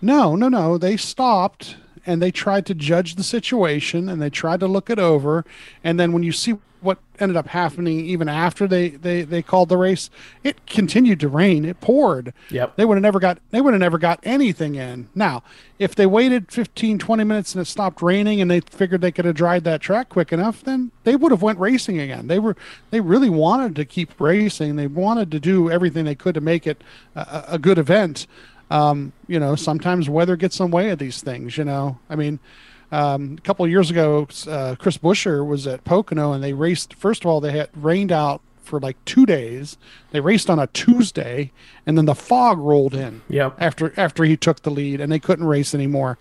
[0.00, 0.78] no, no, no.
[0.78, 4.98] They stopped and they tried to judge the situation and they tried to look it
[4.98, 5.44] over.
[5.84, 9.68] And then when you see what ended up happening even after they, they, they called
[9.68, 10.10] the race,
[10.42, 11.64] it continued to rain.
[11.64, 12.34] It poured.
[12.50, 12.74] Yep.
[12.76, 15.08] They would have never got they would have never got anything in.
[15.14, 15.44] Now,
[15.78, 19.24] if they waited 15, 20 minutes and it stopped raining and they figured they could
[19.24, 22.26] have dried that track quick enough, then they would have went racing again.
[22.26, 22.56] They were
[22.90, 24.74] they really wanted to keep racing.
[24.76, 26.82] They wanted to do everything they could to make it
[27.14, 28.26] a, a good event.
[28.72, 31.98] Um, you know, sometimes weather gets in the way of these things, you know.
[32.08, 32.40] I mean,
[32.90, 36.94] um, a couple years ago, uh, Chris Buescher was at Pocono, and they raced.
[36.94, 39.76] First of all, they had rained out for like two days.
[40.10, 41.52] They raced on a Tuesday,
[41.86, 43.20] and then the fog rolled in.
[43.28, 43.56] Yep.
[43.58, 46.18] After after he took the lead, and they couldn't race anymore.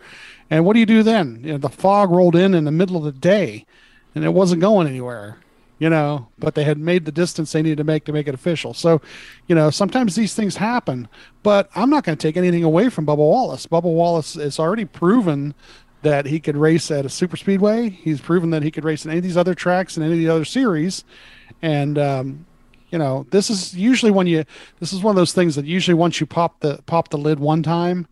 [0.50, 1.42] And what do you do then?
[1.44, 3.66] You know, the fog rolled in in the middle of the day,
[4.14, 5.38] and it wasn't going anywhere.
[5.82, 8.36] You know, but they had made the distance they needed to make to make it
[8.36, 8.76] official.
[8.76, 9.02] So,
[9.48, 11.08] you know, sometimes these things happen.
[11.42, 13.66] But I'm not going to take anything away from Bubba Wallace.
[13.66, 15.56] Bubba Wallace has already proven
[16.04, 17.90] that he could race at a super speedway.
[17.90, 20.20] He's proven that he could race in any of these other tracks and any of
[20.20, 21.04] the other series.
[21.64, 22.46] And um,
[22.92, 24.46] you know, this is usually when you
[24.80, 27.40] this is one of those things that usually once you pop the pop the lid
[27.40, 28.08] one time,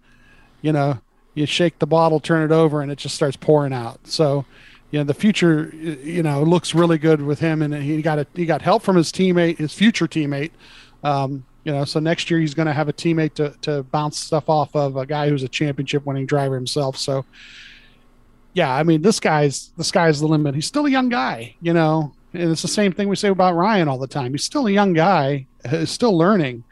[0.63, 1.01] you know,
[1.35, 4.07] you shake the bottle, turn it over, and it just starts pouring out.
[4.07, 4.45] So,
[4.91, 8.27] you know, the future, you know, looks really good with him, and he got a,
[8.33, 10.51] he got help from his teammate, his future teammate.
[11.03, 14.17] Um, you know, so next year he's going to have a teammate to to bounce
[14.17, 16.97] stuff off of a guy who's a championship winning driver himself.
[16.97, 17.25] So,
[18.53, 20.55] yeah, I mean, this guy's the sky's the limit.
[20.55, 23.55] He's still a young guy, you know, and it's the same thing we say about
[23.55, 24.31] Ryan all the time.
[24.31, 26.63] He's still a young guy, he's still learning.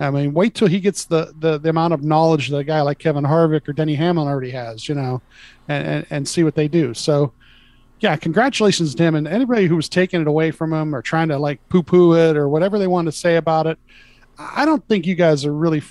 [0.00, 2.80] I mean, wait till he gets the, the, the amount of knowledge that a guy
[2.82, 5.22] like Kevin Harvick or Denny Hamlin already has, you know,
[5.68, 6.94] and, and, and see what they do.
[6.94, 7.32] So,
[8.04, 11.28] yeah, congratulations to him and anybody who was taking it away from him or trying
[11.28, 13.78] to like poo poo it or whatever they want to say about it.
[14.38, 15.82] I don't think you guys are really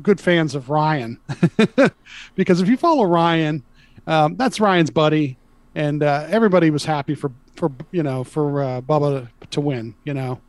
[0.00, 1.18] good fans of Ryan
[2.36, 3.64] because if you follow Ryan,
[4.06, 5.36] um, that's Ryan's buddy,
[5.74, 9.96] and uh, everybody was happy for for you know for uh, Bubba to win.
[10.04, 10.40] You know.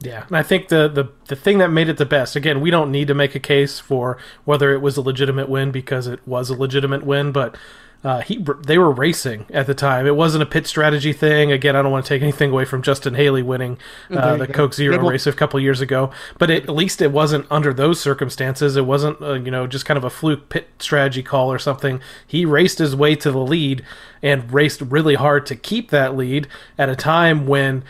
[0.00, 2.36] Yeah, and I think the, the the thing that made it the best.
[2.36, 5.72] Again, we don't need to make a case for whether it was a legitimate win
[5.72, 7.56] because it was a legitimate win, but
[8.04, 10.06] uh, he they were racing at the time.
[10.06, 11.50] It wasn't a pit strategy thing.
[11.50, 13.76] Again, I don't want to take anything away from Justin Haley winning
[14.10, 14.52] uh, the go.
[14.52, 17.46] Coke Zero yeah, well, race a couple years ago, but it, at least it wasn't
[17.50, 18.76] under those circumstances.
[18.76, 22.00] It wasn't uh, you know just kind of a fluke pit strategy call or something.
[22.24, 23.84] He raced his way to the lead
[24.22, 26.46] and raced really hard to keep that lead
[26.78, 27.82] at a time when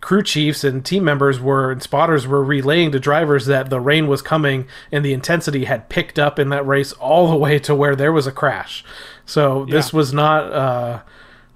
[0.00, 4.06] crew chiefs and team members were and spotters were relaying to drivers that the rain
[4.06, 7.74] was coming and the intensity had picked up in that race all the way to
[7.74, 8.84] where there was a crash.
[9.26, 9.96] So this yeah.
[9.96, 11.00] was not uh,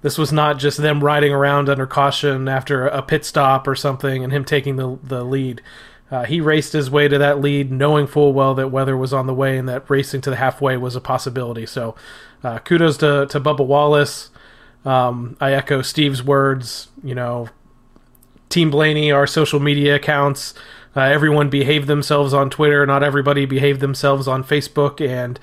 [0.01, 4.23] this was not just them riding around under caution after a pit stop or something
[4.23, 5.61] and him taking the the lead.
[6.11, 9.27] Uh, he raced his way to that lead, knowing full well that weather was on
[9.27, 11.67] the way and that racing to the halfway was a possibility.
[11.67, 11.95] So,
[12.43, 14.29] uh, kudos to to Bubba Wallace.
[14.85, 16.87] Um, I echo Steve's words.
[17.03, 17.49] You know,
[18.49, 20.53] Team Blaney, our social media accounts.
[20.95, 22.85] Uh, everyone behaved themselves on Twitter.
[22.85, 25.39] Not everybody behaved themselves on Facebook, and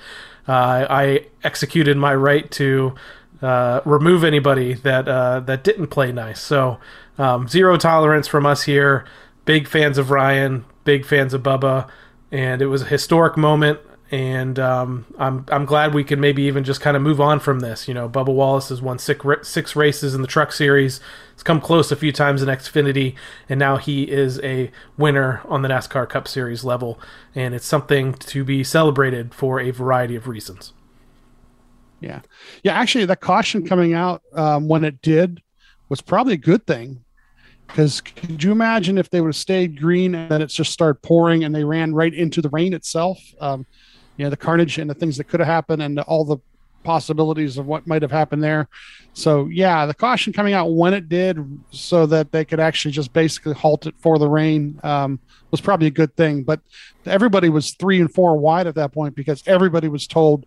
[0.53, 2.95] I executed my right to
[3.41, 6.41] uh, remove anybody that uh, that didn't play nice.
[6.41, 6.79] So
[7.17, 9.05] um, zero tolerance from us here.
[9.45, 11.89] Big fans of Ryan, big fans of Bubba,
[12.31, 13.79] and it was a historic moment
[14.09, 17.59] and um, I'm I'm glad we can maybe even just kind of move on from
[17.59, 17.87] this.
[17.87, 20.99] You know, Bubba Wallace has won six six races in the Truck Series.
[21.37, 23.13] He's come close a few times in Xfinity,
[23.47, 26.99] and now he is a winner on the NASCAR Cup Series level,
[27.35, 30.73] and it's something to be celebrated for a variety of reasons.
[31.99, 32.21] Yeah,
[32.63, 32.73] yeah.
[32.73, 35.43] Actually, that caution coming out um, when it did
[35.89, 37.03] was probably a good thing
[37.67, 41.03] because could you imagine if they would have stayed green and then it just started
[41.03, 43.19] pouring and they ran right into the rain itself?
[43.39, 43.67] Um,
[44.15, 46.37] you know the carnage and the things that could have happened and all the
[46.83, 48.67] possibilities of what might have happened there.
[49.13, 51.37] So yeah, the caution coming out when it did,
[51.71, 55.19] so that they could actually just basically halt it for the rain, um,
[55.51, 56.43] was probably a good thing.
[56.43, 56.61] But
[57.05, 60.45] everybody was three and four wide at that point because everybody was told,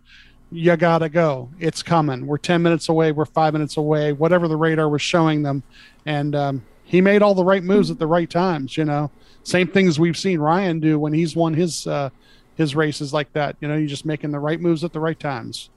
[0.51, 1.49] "You gotta go.
[1.59, 2.25] It's coming.
[2.27, 3.11] We're ten minutes away.
[3.11, 4.13] We're five minutes away.
[4.13, 5.63] Whatever the radar was showing them."
[6.05, 8.77] And um, he made all the right moves at the right times.
[8.77, 9.11] You know,
[9.43, 11.85] same things we've seen Ryan do when he's won his.
[11.85, 12.09] Uh,
[12.55, 13.55] his races like that.
[13.59, 15.69] You know, you're just making the right moves at the right times.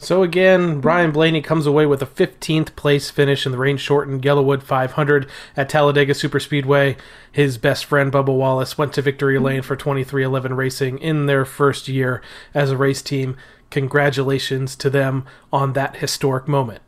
[0.00, 4.22] So again, Ryan Blaney comes away with a 15th place finish in the rain shortened
[4.22, 6.96] YellaWood 500 at Talladega Superspeedway.
[7.32, 11.88] His best friend Bubba Wallace went to victory lane for 23XI Racing in their first
[11.88, 12.22] year
[12.54, 13.36] as a race team.
[13.70, 16.82] Congratulations to them on that historic moment.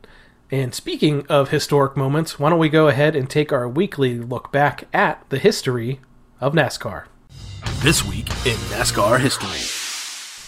[0.49, 4.53] And speaking of historic moments, why don't we go ahead and take our weekly look
[4.53, 5.99] back at the history
[6.39, 7.05] of NASCAR?
[7.79, 9.90] This week in NASCAR history.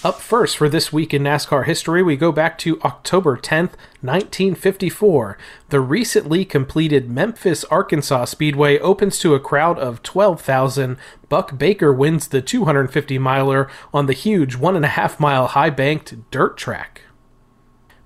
[0.03, 5.37] Up first for this week in NASCAR history, we go back to October 10th, 1954.
[5.69, 10.97] The recently completed Memphis, Arkansas Speedway opens to a crowd of 12,000.
[11.29, 15.69] Buck Baker wins the 250 miler on the huge one and a half mile high
[15.69, 17.03] banked dirt track.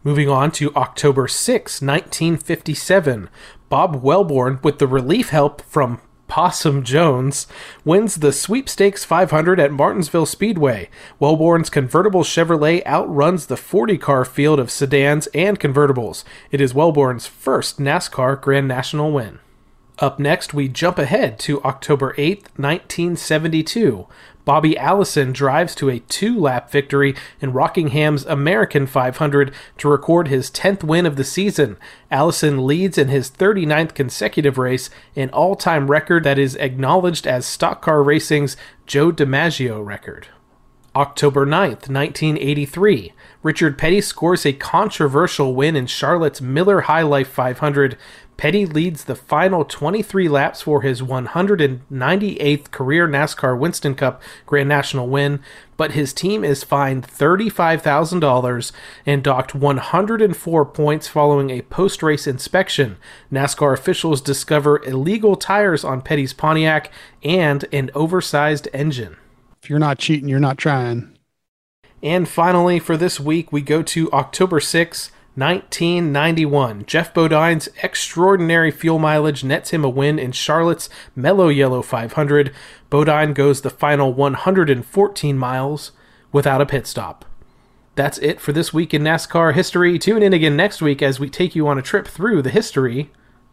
[0.04, 3.28] Moving on to October 6, 1957.
[3.70, 7.48] Bob Welborn, with the relief help from Possum Jones
[7.86, 10.90] wins the Sweepstakes 500 at Martinsville Speedway.
[11.20, 16.24] Welborn's convertible Chevrolet outruns the 40 car field of sedans and convertibles.
[16.52, 19.40] It is Welborn's first NASCAR Grand National win.
[20.00, 24.08] Up next, we jump ahead to October 8, 1972.
[24.48, 30.50] Bobby Allison drives to a two lap victory in Rockingham's American 500 to record his
[30.50, 31.76] 10th win of the season.
[32.10, 37.46] Allison leads in his 39th consecutive race, an all time record that is acknowledged as
[37.46, 38.56] stock car racing's
[38.86, 40.30] Joe DiMaggio record.
[40.96, 43.12] October 9th, 1983.
[43.44, 47.98] Richard Petty scores a controversial win in Charlotte's Miller High Life 500.
[48.38, 55.08] Petty leads the final 23 laps for his 198th career NASCAR Winston Cup Grand National
[55.08, 55.40] win,
[55.76, 58.72] but his team is fined $35,000
[59.08, 62.98] and docked 104 points following a post race inspection.
[63.32, 66.92] NASCAR officials discover illegal tires on Petty's Pontiac
[67.24, 69.18] and an oversized engine.
[69.64, 71.18] If you're not cheating, you're not trying.
[72.04, 75.10] And finally, for this week, we go to October 6th.
[75.38, 76.86] 1991.
[76.88, 82.52] Geoff Bodine's extraordinary fuel mileage nets him a win in Charlotte's Mellow Yellow 500.
[82.90, 85.92] Bodine goes the final 114 miles
[86.32, 87.24] without a pit stop.
[87.94, 90.00] That's it for this week in NASCAR history.
[90.00, 93.12] Tune in again next week as we take you on a trip through the history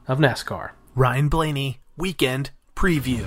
[0.08, 0.70] of NASCAR.
[0.94, 3.26] Ryan Blaney, Weekend Preview.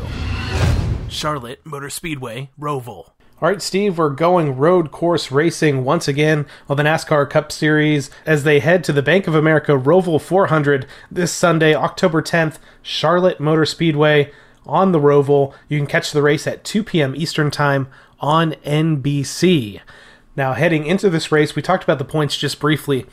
[1.10, 3.12] Charlotte Motor Speedway, Roval.
[3.39, 8.10] All right, Steve, we're going road course racing once again on the NASCAR Cup Series
[8.26, 13.39] as they head to the Bank of America Roval 400 this Sunday, October 10th, Charlotte
[13.39, 14.32] Motor Speedway
[14.65, 15.54] on the Roval.
[15.69, 17.15] You can catch the race at 2 p.m.
[17.15, 19.82] Eastern Time on NBC.
[20.36, 23.06] Now, heading into this race, we talked about the points just briefly.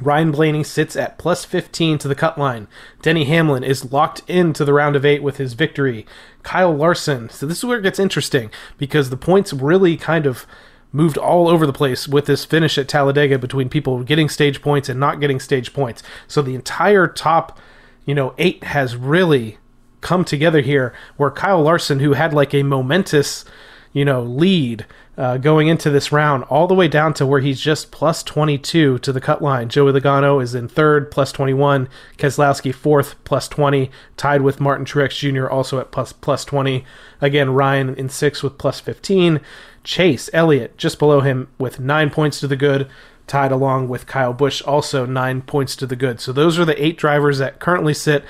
[0.00, 2.68] Ryan Blaney sits at plus 15 to the cut line.
[3.02, 6.06] Denny Hamlin is locked into the round of eight with his victory.
[6.42, 7.28] Kyle Larson.
[7.30, 10.46] So this is where it gets interesting because the points really kind of
[10.92, 14.88] moved all over the place with this finish at Talladega between people getting stage points
[14.88, 16.02] and not getting stage points.
[16.26, 17.58] So the entire top,
[18.06, 19.58] you know, eight has really
[20.00, 23.44] come together here where Kyle Larson, who had like a momentous,
[23.92, 24.86] you know, lead
[25.18, 29.00] uh, going into this round, all the way down to where he's just plus 22
[29.00, 29.68] to the cut line.
[29.68, 31.88] Joey Logano is in third, plus 21.
[32.16, 33.90] Keselowski fourth, plus 20.
[34.16, 35.48] Tied with Martin Truex Jr.
[35.48, 36.84] also at plus plus 20.
[37.20, 39.40] Again, Ryan in sixth with plus 15.
[39.82, 42.88] Chase Elliott just below him with nine points to the good.
[43.26, 46.20] Tied along with Kyle Busch, also nine points to the good.
[46.20, 48.24] So those are the eight drivers that currently sit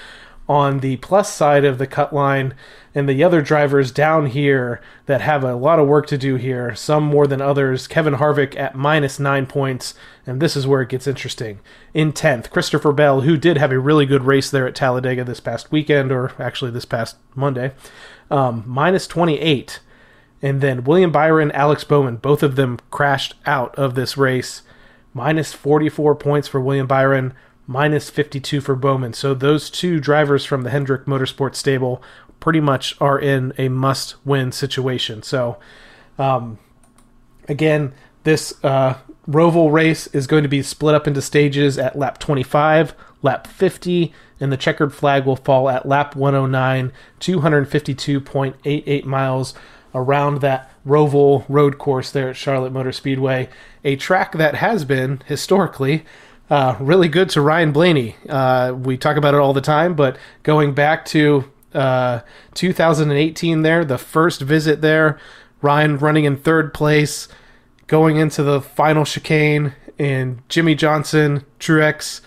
[0.49, 2.55] on the plus side of the cut line
[2.95, 6.75] and the other drivers down here that have a lot of work to do here,
[6.75, 7.87] some more than others.
[7.87, 9.95] Kevin Harvick at minus nine points,
[10.27, 11.61] and this is where it gets interesting.
[11.93, 15.41] In 10th, Christopher Bell, who did have a really good race there at Talladega this
[15.41, 17.73] past weekend, or actually this past Monday,
[18.31, 19.81] um, minus 28.
[20.41, 24.63] And then William Byron, Alex Bowman, both of them crashed out of this race.
[25.13, 27.35] Minus 44 points for William Byron,
[27.69, 29.13] minus 52 for Bowman.
[29.13, 32.03] So those two drivers from the Hendrick Motorsports stable
[32.41, 35.23] pretty much are in a must win situation.
[35.23, 35.59] So,
[36.19, 36.59] um,
[37.47, 37.93] again,
[38.25, 38.95] this uh,
[39.29, 44.15] Roval race is going to be split up into stages at lap 25, lap 50,
[44.41, 49.55] and the checkered flag will fall at lap 109, 252.88 miles
[49.95, 53.51] around that Roval road course there at Charlotte Motor Speedway,
[53.85, 56.05] a track that has been historically
[56.51, 58.17] uh, really good to Ryan Blaney.
[58.29, 62.21] Uh, we talk about it all the time, but going back to uh,
[62.55, 65.19] 2018 there, the first visit there,
[65.61, 67.29] Ryan running in third place,
[67.87, 72.21] going into the final chicane, and Jimmie Johnson, Truex,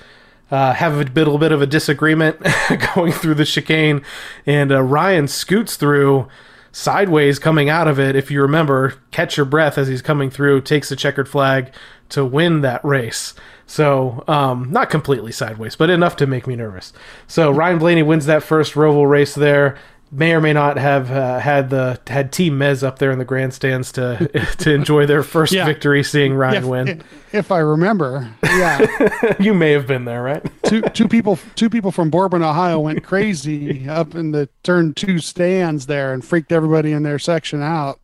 [0.51, 2.38] uh, have a little bit of a disagreement
[2.95, 4.03] going through the chicane,
[4.45, 6.27] and uh, Ryan scoots through
[6.71, 8.15] sideways coming out of it.
[8.15, 11.73] If you remember, catch your breath as he's coming through, takes the checkered flag
[12.10, 13.34] to win that race.
[13.71, 16.91] So, um, not completely sideways, but enough to make me nervous.
[17.25, 19.77] So Ryan Blaney wins that first Roval race there.
[20.12, 23.23] May or may not have uh, had the had Team Mez up there in the
[23.23, 25.63] grandstands to to enjoy their first yeah.
[25.63, 27.03] victory, seeing Ryan if, win.
[27.31, 30.45] If I remember, yeah, you may have been there, right?
[30.63, 35.19] two two people two people from Bourbon, Ohio, went crazy up in the turn two
[35.19, 38.01] stands there and freaked everybody in their section out.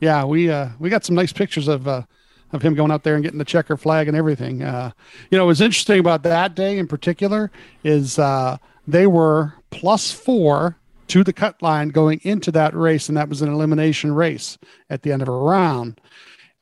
[0.00, 1.86] Yeah, we uh, we got some nice pictures of.
[1.86, 2.02] Uh,
[2.52, 4.62] of him going out there and getting the checker flag and everything.
[4.62, 4.90] Uh,
[5.30, 7.50] you know, what was interesting about that day in particular
[7.84, 8.56] is uh,
[8.86, 10.76] they were plus four
[11.08, 14.58] to the cut line going into that race, and that was an elimination race
[14.90, 16.00] at the end of a round.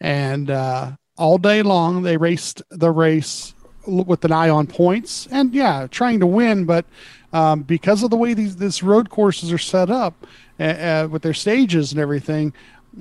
[0.01, 3.55] And uh, all day long, they raced the race
[3.87, 6.65] with an eye on points, and yeah, trying to win.
[6.65, 6.87] But
[7.33, 10.27] um, because of the way these these road courses are set up
[10.61, 12.53] uh with their stages and everything,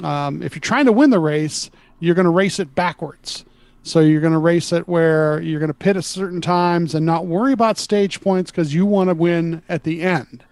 [0.02, 1.70] um, if you're trying to win the race,
[2.04, 3.46] you're going to race it backwards.
[3.84, 7.06] So you're going to race it where you're going to pit at certain times and
[7.06, 10.44] not worry about stage points because you want to win at the end.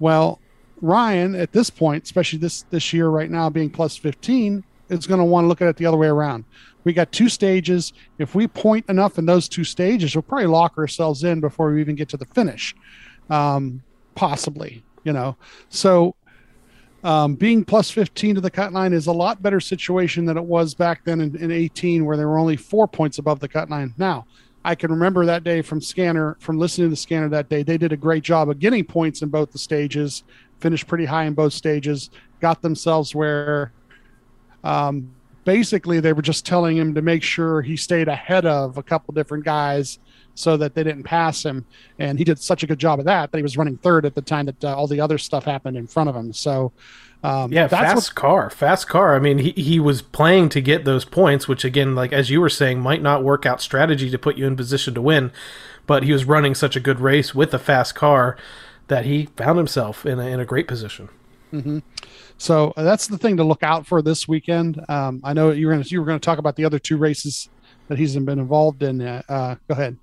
[0.00, 0.40] Well,
[0.80, 5.18] Ryan at this point, especially this this year right now being plus 15, is going
[5.18, 6.44] to want to look at it the other way around.
[6.82, 7.92] We got two stages.
[8.18, 11.80] If we point enough in those two stages, we'll probably lock ourselves in before we
[11.80, 12.74] even get to the finish,
[13.28, 13.82] um,
[14.16, 14.82] possibly.
[15.04, 15.36] You know,
[15.68, 16.16] so
[17.02, 20.44] um, being plus 15 to the cut line is a lot better situation than it
[20.44, 23.70] was back then in, in 18, where there were only four points above the cut
[23.70, 23.94] line.
[23.96, 24.26] Now,
[24.64, 27.62] I can remember that day from Scanner, from listening to Scanner that day.
[27.62, 30.22] They did a great job of getting points in both the stages,
[30.58, 32.10] finished pretty high in both stages,
[32.40, 33.72] got themselves where
[34.62, 35.10] um,
[35.44, 39.14] basically they were just telling him to make sure he stayed ahead of a couple
[39.14, 39.98] different guys
[40.34, 41.64] so that they didn't pass him.
[41.98, 44.14] And he did such a good job of that that he was running third at
[44.14, 46.32] the time that uh, all the other stuff happened in front of him.
[46.32, 46.72] So,
[47.22, 49.14] um, yeah, fast what, car, fast car.
[49.14, 52.40] I mean, he, he was playing to get those points, which again, like as you
[52.40, 55.30] were saying, might not work out strategy to put you in position to win,
[55.86, 58.36] but he was running such a good race with a fast car
[58.88, 61.10] that he found himself in a, in a great position.
[61.52, 61.78] Mm-hmm.
[62.38, 64.82] So uh, that's the thing to look out for this weekend.
[64.88, 66.78] Um, I know you were going to you were going to talk about the other
[66.78, 67.50] two races
[67.90, 69.02] that he's been involved in.
[69.02, 69.96] Uh, uh, go ahead.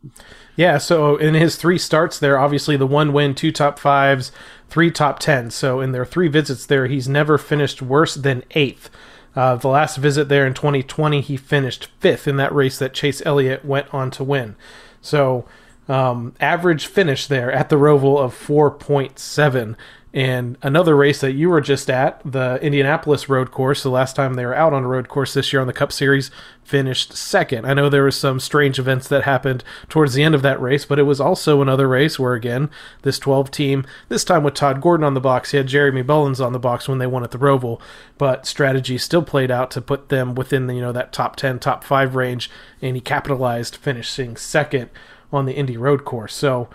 [0.57, 4.33] Yeah, so in his three starts there, obviously the one win, two top fives,
[4.67, 5.55] three top tens.
[5.55, 8.89] So in their three visits there, he's never finished worse than eighth.
[9.37, 13.21] Uh, the last visit there in 2020, he finished fifth in that race that Chase
[13.25, 14.57] Elliott went on to win.
[15.01, 15.45] So,
[15.87, 19.77] um, average finish there at the Roval of 4.7.
[20.17, 24.33] And another race that you were just at, the Indianapolis road course, the last time
[24.33, 26.31] they were out on a road course this year on the Cup Series,
[26.63, 27.67] finished second.
[27.67, 30.85] I know there was some strange events that happened towards the end of that race,
[30.85, 32.71] but it was also another race where, again,
[33.03, 36.41] this 12 team, this time with Todd Gordon on the box, he had Jeremy Bullins
[36.41, 37.79] on the box when they won at the Roval,
[38.17, 41.59] but strategy still played out to put them within the, you know, that top 10,
[41.59, 42.49] top 5 range,
[42.81, 44.89] and he capitalized, finishing second
[45.31, 46.33] on the Indy road course.
[46.33, 46.69] So,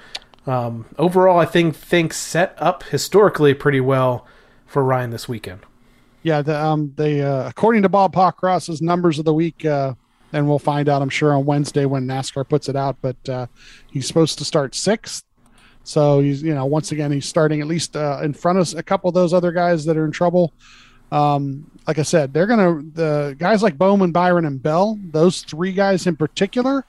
[0.47, 4.27] um, overall, I think things set up historically pretty well
[4.67, 5.61] for Ryan this weekend.
[6.23, 9.95] Yeah, the, um, they uh, according to Bob Pockrass's numbers of the week, uh,
[10.33, 12.97] and we'll find out, I'm sure, on Wednesday when NASCAR puts it out.
[13.01, 13.47] But uh,
[13.91, 15.25] he's supposed to start sixth,
[15.85, 18.83] so he's you know once again he's starting at least uh, in front of a
[18.83, 20.53] couple of those other guys that are in trouble.
[21.11, 24.99] Um, like I said, they're gonna the guys like Bowman, Byron, and Bell.
[25.11, 26.85] Those three guys in particular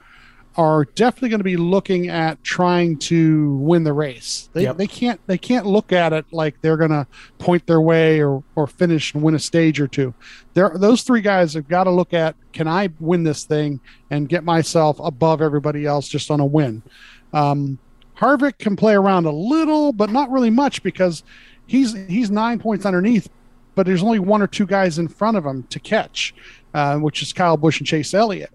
[0.56, 4.48] are definitely going to be looking at trying to win the race.
[4.52, 4.76] They, Yep.
[4.76, 7.06] they can't they can't look at it like they're going to
[7.38, 10.14] point their way or or finish and win a stage or two.
[10.54, 13.80] There those three guys have got to look at can I win this thing
[14.10, 16.82] and get myself above everybody else just on a win.
[17.32, 17.78] Um,
[18.16, 21.24] Harvick can play around a little, but not really much because
[21.66, 23.28] he's he's nine points underneath,
[23.74, 26.32] but there's only one or two guys in front of him to catch,
[26.74, 28.52] uh, which is Kyle Busch and Chase Elliott.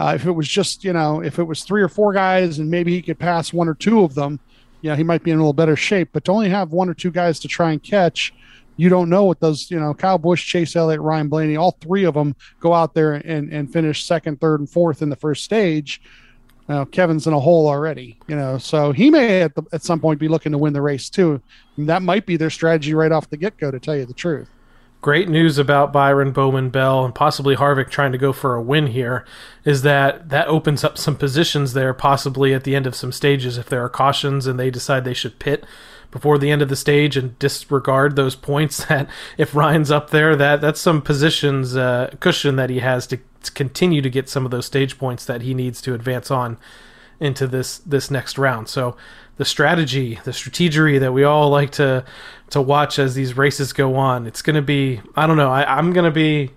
[0.00, 2.70] Uh, if it was just, you know, if it was three or four guys and
[2.70, 4.40] maybe he could pass one or two of them,
[4.80, 6.08] yeah, he might be in a little better shape.
[6.10, 8.32] But to only have one or two guys to try and catch,
[8.78, 12.04] you don't know what those, you know, Kyle Busch, Chase Elliott, Ryan Blaney, all three
[12.04, 15.44] of them go out there and, and finish second, third, and fourth in the first
[15.44, 16.00] stage.
[16.66, 20.00] Now, Kevin's in a hole already, you know, so he may at, the, at some
[20.00, 21.42] point be looking to win the race too.
[21.76, 24.14] And that might be their strategy right off the get go, to tell you the
[24.14, 24.48] truth.
[25.02, 28.88] Great news about Byron Bowman Bell and possibly Harvick trying to go for a win
[28.88, 29.24] here
[29.64, 33.56] is that that opens up some positions there, possibly at the end of some stages
[33.56, 35.64] if there are cautions and they decide they should pit
[36.10, 38.84] before the end of the stage and disregard those points.
[38.90, 43.18] That if Ryan's up there, that that's some positions uh, cushion that he has to,
[43.42, 46.58] to continue to get some of those stage points that he needs to advance on
[47.20, 48.68] into this this next round.
[48.68, 48.96] So
[49.40, 52.04] the strategy, the strategery that we all like to
[52.50, 55.50] to watch as these races go on, it's going to be I don't know.
[55.50, 56.50] I, I'm going to be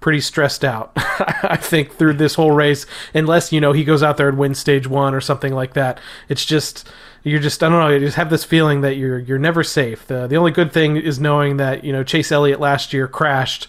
[0.00, 0.90] pretty stressed out.
[0.96, 4.58] I think through this whole race, unless you know he goes out there and wins
[4.58, 6.00] stage one or something like that.
[6.30, 6.88] It's just
[7.24, 7.90] you're just I don't know.
[7.90, 10.06] You just have this feeling that you're you're never safe.
[10.06, 13.68] The the only good thing is knowing that you know Chase Elliott last year crashed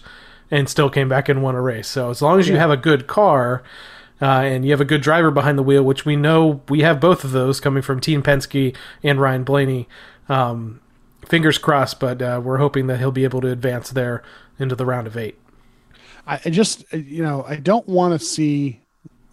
[0.50, 1.88] and still came back and won a race.
[1.88, 3.62] So as long as you have a good car.
[4.22, 7.00] Uh, and you have a good driver behind the wheel, which we know we have
[7.00, 9.88] both of those coming from Team Penske and Ryan Blaney.
[10.28, 10.80] Um,
[11.26, 14.22] fingers crossed, but uh, we're hoping that he'll be able to advance there
[14.60, 15.38] into the round of eight.
[16.24, 18.80] I just, you know, I don't want to see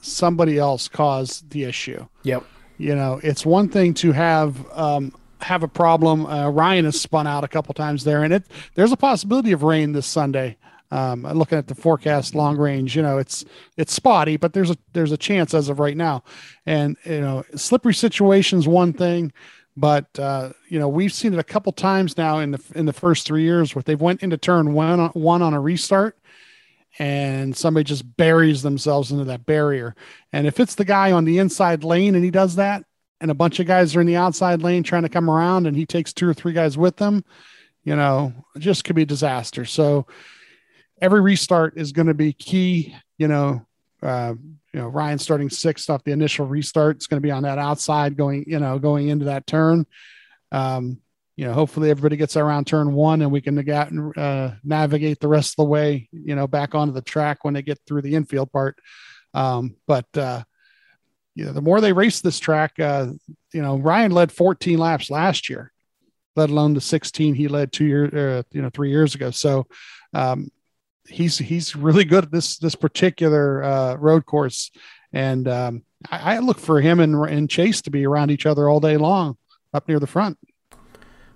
[0.02, 2.08] somebody else cause the issue.
[2.24, 2.44] Yep.
[2.80, 6.26] You know, it's one thing to have um, have a problem.
[6.26, 9.62] Uh, Ryan has spun out a couple times there, and it there's a possibility of
[9.62, 10.58] rain this Sunday.
[10.92, 13.46] Um, looking at the forecast, long range, you know, it's
[13.78, 16.24] it's spotty, but there's a there's a chance as of right now.
[16.66, 19.32] And you know, slippery situations one thing,
[19.78, 22.94] but uh, you know we've seen it a couple times now in the in the
[22.94, 26.18] first three years where they've went into turn one on, one on a restart,
[26.98, 29.96] and somebody just buries themselves into that barrier.
[30.34, 32.84] And if it's the guy on the inside lane and he does that,
[33.22, 35.76] and a bunch of guys are in the outside lane trying to come around, and
[35.76, 37.24] he takes two or three guys with them,
[37.84, 39.66] you know, just could be a disaster.
[39.66, 40.08] So
[41.02, 42.95] every restart is going to be key.
[43.18, 43.66] You know,
[44.02, 44.34] uh,
[44.74, 46.97] you know, Ryan starting sixth off the initial restart.
[46.97, 49.86] is going to be on that outside going, you know, going into that turn.
[50.52, 51.00] Um,
[51.36, 55.28] you know, hopefully everybody gets around turn one and we can nega- uh, navigate the
[55.28, 58.16] rest of the way, you know, back onto the track when they get through the
[58.16, 58.78] infield part.
[59.34, 60.43] Um, but, uh,
[61.36, 63.08] you know, the more they race this track, uh,
[63.54, 65.72] you know, Ryan led 14 laps last year,
[66.36, 69.32] let alone the 16 he led two years, uh, you know, three years ago.
[69.32, 69.66] So,
[70.14, 70.50] um,
[71.10, 74.72] he's he's really good at this this particular uh, road course,
[75.12, 78.70] and um, I, I look for him and, and Chase to be around each other
[78.70, 79.38] all day long
[79.74, 80.38] up near the front.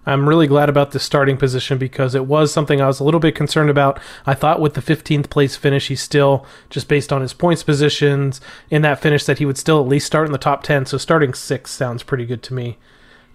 [0.05, 3.21] I'm really glad about this starting position because it was something I was a little
[3.21, 3.99] bit concerned about.
[4.25, 8.41] I thought with the 15th place finish, he still, just based on his points positions
[8.69, 10.87] in that finish, that he would still at least start in the top 10.
[10.87, 12.77] So starting six sounds pretty good to me.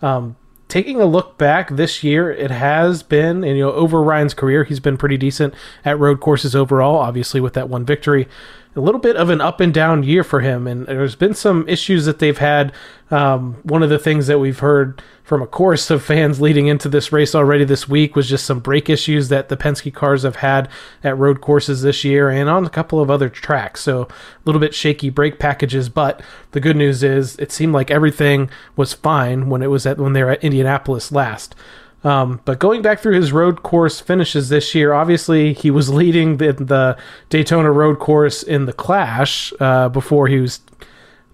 [0.02, 0.36] Um,
[0.68, 4.64] taking a look back this year, it has been, and you know, over Ryan's career,
[4.64, 5.54] he's been pretty decent
[5.84, 8.28] at road courses overall, obviously with that one victory
[8.78, 11.68] a little bit of an up and down year for him, and there's been some
[11.68, 12.72] issues that they've had.
[13.10, 16.88] Um, one of the things that we've heard from a chorus of fans leading into
[16.88, 20.36] this race already this week was just some brake issues that the Penske cars have
[20.36, 20.68] had
[21.02, 23.80] at road courses this year and on a couple of other tracks.
[23.80, 24.08] So a
[24.44, 26.22] little bit shaky brake packages, but
[26.52, 30.12] the good news is it seemed like everything was fine when it was at when
[30.12, 31.54] they were at Indianapolis last.
[32.04, 36.36] Um, but going back through his road course finishes this year, obviously he was leading
[36.36, 36.96] the, the
[37.28, 40.60] Daytona road course in the Clash uh, before he was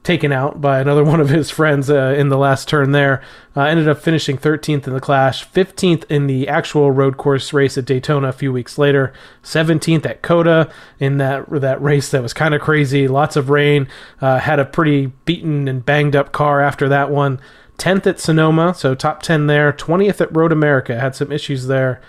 [0.04, 3.22] taken out by another one of his friends uh, in the last turn there.
[3.56, 7.78] Uh, ended up finishing 13th in the Clash, 15th in the actual road course race
[7.78, 9.12] at Daytona a few weeks later,
[9.42, 13.08] 17th at COTA in that that race that was kind of crazy.
[13.08, 13.88] Lots of rain.
[14.20, 17.40] Uh, had a pretty beaten and banged up car after that one.
[17.78, 19.72] 10th at Sonoma, so top 10 there.
[19.72, 22.00] 20th at Road America, had some issues there.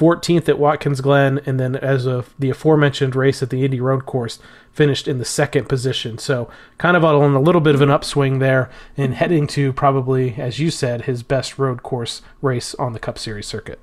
[0.00, 4.06] 14th at Watkins Glen, and then as of the aforementioned race at the Indy Road
[4.06, 4.38] Course,
[4.72, 6.16] finished in the second position.
[6.16, 6.48] So
[6.78, 10.58] kind of on a little bit of an upswing there, and heading to probably, as
[10.58, 13.80] you said, his best road course race on the Cup Series circuit.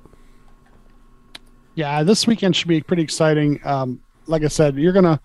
[1.74, 3.60] Yeah, this weekend should be pretty exciting.
[3.64, 5.20] Um, like I said, you're gonna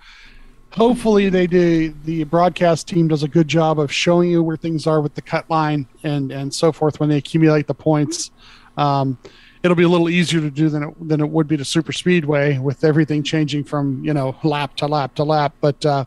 [0.75, 1.93] hopefully they do.
[2.03, 5.21] The broadcast team does a good job of showing you where things are with the
[5.21, 8.31] cut line and and so forth when they accumulate the points.
[8.77, 9.17] Um,
[9.61, 11.91] it'll be a little easier to do than it, than it would be to super
[11.91, 15.55] speedway with everything changing from you know lap to lap to lap.
[15.61, 16.05] But uh,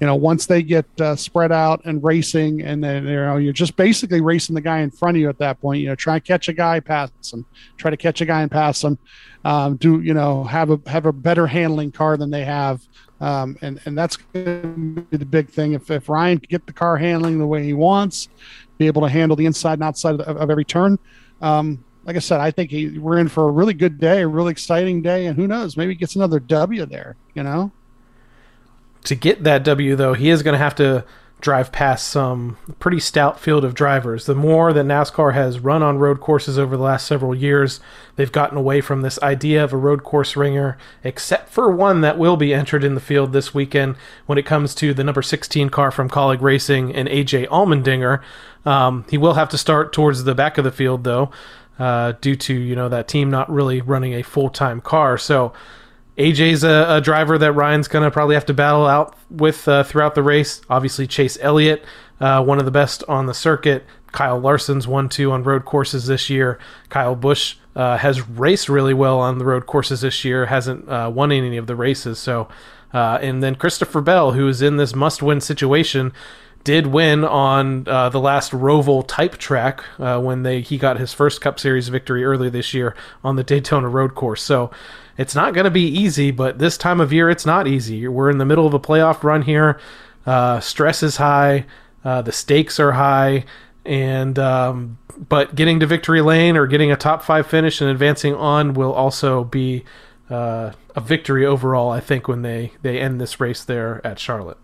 [0.00, 3.52] you know once they get uh, spread out and racing and then you know you're
[3.52, 6.16] just basically racing the guy in front of you at that point you know try
[6.16, 7.46] and catch a guy pass him
[7.76, 8.98] try to catch a guy and pass him
[9.44, 12.86] um, do you know have a have a better handling car than they have
[13.20, 15.72] um, and and that's the big thing.
[15.72, 18.28] If if Ryan can get the car handling the way he wants,
[18.76, 20.98] be able to handle the inside and outside of, of every turn,
[21.40, 24.28] um, like I said, I think he, we're in for a really good day, a
[24.28, 27.16] really exciting day, and who knows, maybe gets another W there.
[27.34, 27.72] You know.
[29.04, 31.04] To get that W though, he is going to have to
[31.40, 34.24] drive past some pretty stout field of drivers.
[34.24, 37.80] The more that NASCAR has run on road courses over the last several years,
[38.16, 42.18] they've gotten away from this idea of a road course ringer, except for one that
[42.18, 45.68] will be entered in the field this weekend when it comes to the number 16
[45.68, 48.22] car from Kaulig Racing and AJ Allmendinger.
[48.64, 51.30] Um, he will have to start towards the back of the field though,
[51.78, 55.18] uh, due to you know that team not really running a full time car.
[55.18, 55.52] So
[56.16, 59.82] AJ's a, a, driver that Ryan's going to probably have to battle out with uh,
[59.82, 60.60] throughout the race.
[60.70, 61.84] Obviously, Chase Elliott,
[62.20, 63.84] uh, one of the best on the circuit.
[64.12, 66.58] Kyle Larson's won two on road courses this year.
[66.88, 71.10] Kyle Busch uh, has raced really well on the road courses this year, hasn't uh,
[71.12, 72.20] won any of the races.
[72.20, 72.48] So,
[72.92, 76.12] uh, and then Christopher Bell, who is in this must-win situation,
[76.64, 81.40] did win on uh, the last Roval type track when they he got his first
[81.40, 84.42] Cup Series victory early this year on the Daytona Road Course.
[84.42, 84.70] So
[85.16, 88.08] it's not going to be easy, but this time of year, it's not easy.
[88.08, 89.78] We're in the middle of a playoff run here.
[90.26, 91.66] Uh, stress is high.
[92.04, 93.44] Uh, the stakes are high.
[93.84, 94.98] And, um,
[95.28, 98.92] but getting to victory lane or getting a top five finish and advancing on will
[98.92, 99.84] also be
[100.30, 104.58] uh, a victory overall, I think, when they, they end this race there at Charlotte.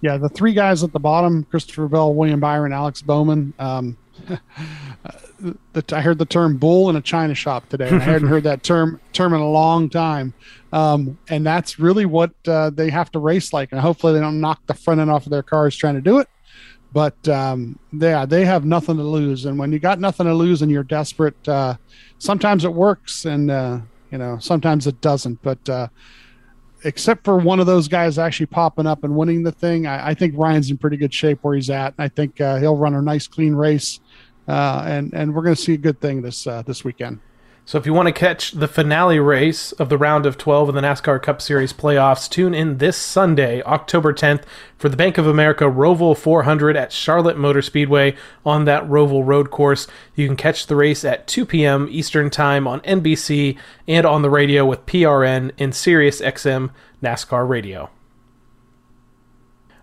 [0.00, 3.54] Yeah, the three guys at the bottom Christopher Bell, William Byron, Alex Bowman.
[3.58, 3.96] Um,
[5.40, 7.88] the, I heard the term "bull in a china shop" today.
[7.88, 10.34] I hadn't heard that term term in a long time,
[10.72, 13.72] um, and that's really what uh, they have to race like.
[13.72, 16.18] And hopefully, they don't knock the front end off of their cars trying to do
[16.18, 16.28] it.
[16.92, 20.62] But um, yeah, they have nothing to lose, and when you got nothing to lose
[20.62, 21.76] and you're desperate, uh,
[22.18, 23.80] sometimes it works, and uh,
[24.10, 25.42] you know sometimes it doesn't.
[25.42, 25.88] But uh,
[26.86, 30.14] except for one of those guys actually popping up and winning the thing, I, I
[30.14, 31.94] think Ryan's in pretty good shape where he's at.
[31.98, 34.00] I think uh, he'll run a nice, clean race
[34.48, 37.20] uh, and and we're going to see a good thing this uh, this weekend.
[37.68, 40.74] So if you want to catch the finale race of the round of 12 of
[40.76, 44.44] the NASCAR Cup Series playoffs, tune in this Sunday, October 10th,
[44.78, 48.14] for the Bank of America Roval 400 at Charlotte Motor Speedway
[48.44, 49.88] on that Roval road course.
[50.14, 51.88] You can catch the race at 2 p.m.
[51.90, 53.58] Eastern Time on NBC
[53.88, 56.70] and on the radio with PRN in Sirius XM
[57.02, 57.90] NASCAR Radio.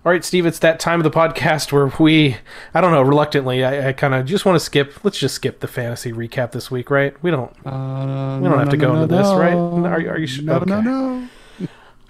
[0.05, 2.35] All right, Steve, it's that time of the podcast where we,
[2.73, 5.01] I don't know, reluctantly, I, I kind of just want to skip.
[5.05, 7.15] Let's just skip the fantasy recap this week, right?
[7.23, 9.53] We don't, uh, we don't no, have to no, go no, into this, right?
[9.53, 10.43] Are, are you sure?
[10.43, 10.69] No, okay.
[10.69, 11.29] no, no.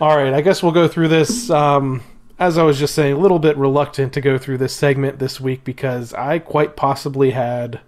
[0.01, 1.51] All right, I guess we'll go through this.
[1.51, 2.01] Um,
[2.39, 5.39] as I was just saying, a little bit reluctant to go through this segment this
[5.39, 7.79] week because I quite possibly had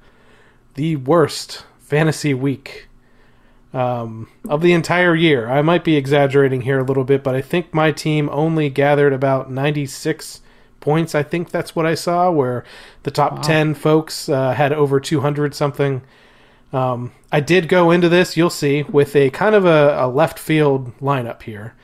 [0.76, 2.90] the worst fantasy week
[3.76, 5.50] um, of the entire year.
[5.50, 9.12] I might be exaggerating here a little bit, but I think my team only gathered
[9.12, 10.42] about 96
[10.80, 11.14] points.
[11.14, 12.64] I think that's what I saw, where
[13.04, 13.42] the top wow.
[13.42, 16.02] 10 folks uh, had over 200 something.
[16.72, 20.40] Um, I did go into this, you'll see, with a kind of a, a left
[20.40, 21.76] field lineup here.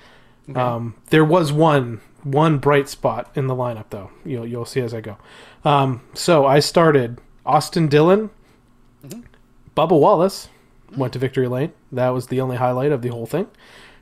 [0.56, 4.12] Um, there was one one bright spot in the lineup though.
[4.26, 5.16] You'll you'll see as I go.
[5.64, 8.32] Um, so I started Austin Dillon,
[9.78, 10.50] Bubba Wallace
[10.96, 11.74] went to victory lane.
[11.92, 13.48] That was the only highlight of the whole thing.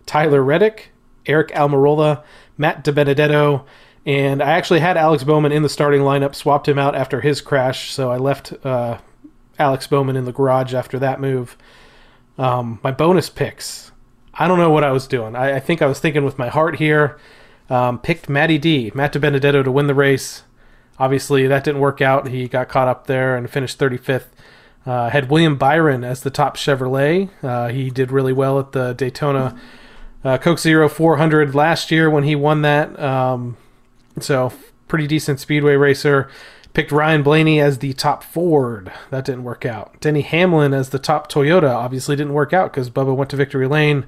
[0.06, 0.92] Tyler Reddick,
[1.26, 2.24] Eric Almirola,
[2.58, 3.66] Matt DiBenedetto,
[4.06, 6.34] and I actually had Alex Bowman in the starting lineup.
[6.34, 9.00] Swapped him out after his crash, so I left uh,
[9.58, 11.58] Alex Bowman in the garage after that move.
[12.38, 13.92] Um, my bonus picks.
[14.34, 15.36] I don't know what I was doing.
[15.36, 17.20] I, I think I was thinking with my heart here.
[17.70, 20.44] Um, picked Matty D, Matt DiBenedetto to win the race.
[20.98, 22.30] Obviously, that didn't work out.
[22.30, 24.28] He got caught up there and finished 35th.
[24.90, 27.30] Uh, had William Byron as the top Chevrolet.
[27.44, 29.56] Uh, he did really well at the Daytona
[30.24, 33.00] uh, Coke Zero 400 last year when he won that.
[33.00, 33.56] Um,
[34.20, 34.52] so,
[34.88, 36.28] pretty decent speedway racer.
[36.74, 38.92] Picked Ryan Blaney as the top Ford.
[39.12, 40.00] That didn't work out.
[40.02, 41.70] Denny Hamlin as the top Toyota.
[41.70, 44.08] Obviously, didn't work out because Bubba went to victory lane.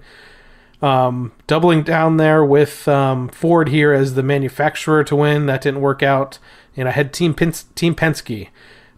[0.82, 5.46] Um, doubling down there with um, Ford here as the manufacturer to win.
[5.46, 6.40] That didn't work out.
[6.76, 8.48] And I had Team, Pins- Team Penske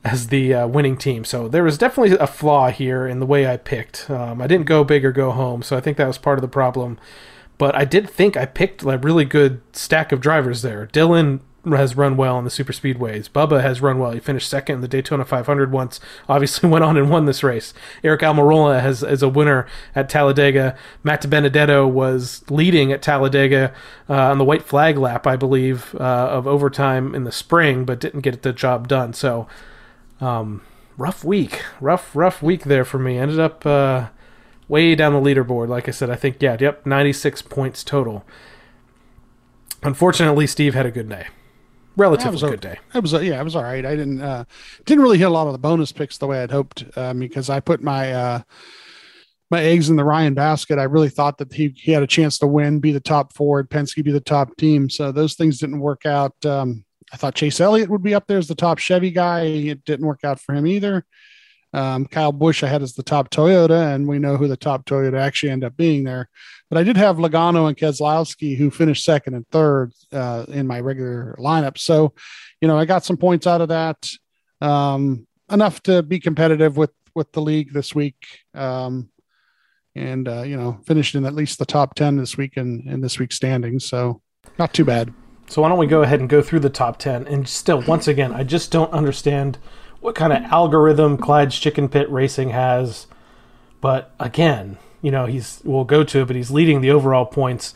[0.03, 1.23] as the uh, winning team.
[1.23, 4.09] So there was definitely a flaw here in the way I picked.
[4.09, 6.41] Um, I didn't go big or go home, so I think that was part of
[6.41, 6.97] the problem.
[7.57, 10.87] But I did think I picked a really good stack of drivers there.
[10.87, 13.29] Dillon has run well in the super speedways.
[13.29, 14.11] Bubba has run well.
[14.11, 16.01] He finished second in the Daytona 500 once.
[16.27, 17.73] Obviously went on and won this race.
[18.03, 20.75] Eric Almirola has is a winner at Talladega.
[21.03, 23.73] Matt Benedetto was leading at Talladega
[24.09, 27.99] uh, on the white flag lap, I believe, uh, of overtime in the spring, but
[27.99, 29.13] didn't get the job done.
[29.13, 29.47] So
[30.23, 30.61] um,
[30.97, 33.17] rough week, rough, rough week there for me.
[33.17, 34.07] Ended up uh,
[34.67, 35.67] way down the leaderboard.
[35.67, 38.25] Like I said, I think yeah, yep, 96 points total.
[39.81, 41.27] Unfortunately, Steve had a good day.
[41.95, 42.79] Relatively That was a- good day.
[42.95, 43.85] It was yeah, it was all right.
[43.85, 44.45] I didn't uh
[44.85, 47.49] didn't really hit a lot of the bonus picks the way I'd hoped um, because
[47.49, 48.41] I put my uh
[49.51, 50.79] my eggs in the Ryan basket.
[50.79, 53.69] I really thought that he he had a chance to win, be the top Ford,
[53.69, 54.89] Penske be the top team.
[54.89, 56.33] So those things didn't work out.
[56.45, 59.41] Um, I thought Chase Elliott would be up there as the top Chevy guy.
[59.43, 61.05] It didn't work out for him either.
[61.71, 64.85] Um, Kyle Busch I had as the top Toyota, and we know who the top
[64.85, 66.29] Toyota actually ended up being there.
[66.69, 70.79] But I did have Logano and Keselowski who finished second and third uh, in my
[70.79, 71.77] regular lineup.
[71.77, 72.13] So,
[72.61, 74.09] you know, I got some points out of that,
[74.61, 79.09] um, enough to be competitive with with the league this week, um,
[79.95, 83.01] and uh, you know, finished in at least the top ten this week in in
[83.01, 83.85] this week's standings.
[83.85, 84.21] So,
[84.57, 85.13] not too bad.
[85.53, 87.27] So why don't we go ahead and go through the top 10?
[87.27, 89.59] And still, once again, I just don't understand
[89.99, 93.05] what kind of algorithm Clyde's Chicken Pit Racing has.
[93.79, 97.75] But again, you know, he's we'll go to it, but he's leading the overall points,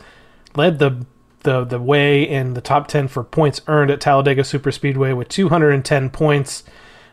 [0.56, 1.06] led the
[1.42, 5.28] the the way in the top 10 for points earned at Talladega Super Speedway with
[5.28, 6.64] 210 points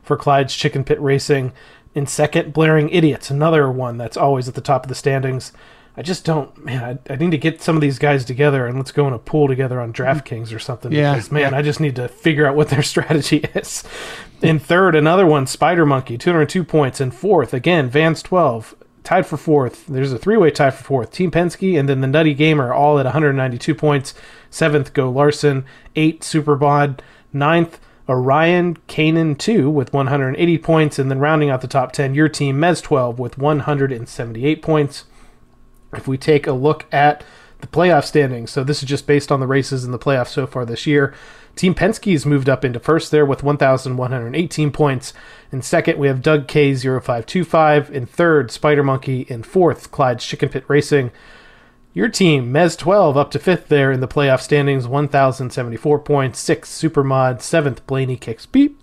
[0.01, 1.53] for Clyde's Chicken Pit Racing.
[1.93, 5.51] In second, Blaring Idiots, another one that's always at the top of the standings.
[5.97, 6.99] I just don't, man.
[7.09, 9.19] I, I need to get some of these guys together and let's go in a
[9.19, 10.91] pool together on DraftKings or something.
[10.91, 11.57] Yeah, because, man, yeah.
[11.57, 13.83] I just need to figure out what their strategy is.
[14.41, 16.99] In third, another one, Spider Monkey, 202 points.
[16.99, 19.87] In fourth, again, Vans 12, tied for fourth.
[19.87, 21.11] There's a three way tie for fourth.
[21.11, 24.13] Team Penske and then the Nutty Gamer, all at 192 points.
[24.49, 25.63] Seventh, Go Larson.
[25.95, 26.99] Eight, Superbod.
[27.31, 27.79] Ninth,
[28.09, 30.99] Orion Kanan 2 with 180 points.
[30.99, 35.05] And then rounding out the top 10, your team, Mez 12 with 178 points
[35.97, 37.23] if we take a look at
[37.59, 40.45] the playoff standings, so this is just based on the races in the playoffs so
[40.45, 41.13] far this year.
[41.55, 45.13] Team Penske's moved up into first there with 1,118 points.
[45.51, 47.89] In second, we have Doug K0525.
[47.91, 49.21] In third, Spider Monkey.
[49.21, 51.11] In fourth, Clyde's Chicken Pit Racing.
[51.93, 56.39] Your team, Mez 12, up to fifth there in the playoff standings, 1,074 points.
[56.39, 57.41] Sixth, Supermod.
[57.41, 58.81] Seventh, Blaney Kicks Beep.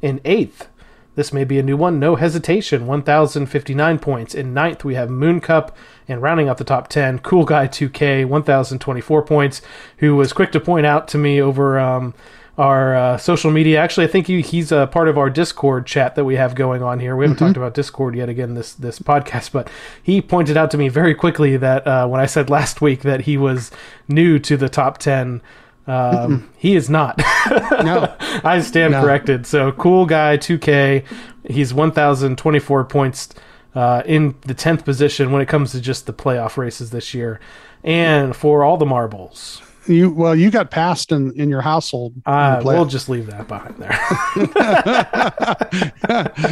[0.00, 0.68] In eighth,
[1.16, 1.98] this may be a new one.
[1.98, 2.86] No hesitation.
[2.86, 4.34] 1,059 points.
[4.34, 5.76] In ninth, we have Moon Cup.
[6.06, 9.60] And rounding out the top 10, Cool Guy 2K, 1,024 points,
[9.96, 12.14] who was quick to point out to me over um,
[12.58, 13.80] our uh, social media.
[13.80, 16.82] Actually, I think he, he's a part of our Discord chat that we have going
[16.82, 17.16] on here.
[17.16, 19.68] We haven't talked about Discord yet again this, this podcast, but
[20.02, 23.22] he pointed out to me very quickly that uh, when I said last week that
[23.22, 23.70] he was
[24.08, 25.42] new to the top 10,
[25.86, 27.18] um, he is not.
[27.18, 28.14] No.
[28.44, 29.02] I stand No.
[29.02, 29.46] corrected.
[29.46, 31.04] So cool guy, 2K.
[31.48, 33.28] He's 1,024 points
[33.74, 37.38] uh, in the 10th position when it comes to just the playoff races this year.
[37.84, 42.14] And for all the marbles, You well, you got passed in in your household.
[42.26, 43.96] uh, we'll just leave that behind there.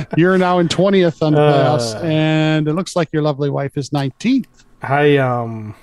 [0.17, 1.77] You're now in twentieth on the Uh.
[1.79, 4.65] playoffs, and it looks like your lovely wife is nineteenth.
[4.83, 5.75] I, um,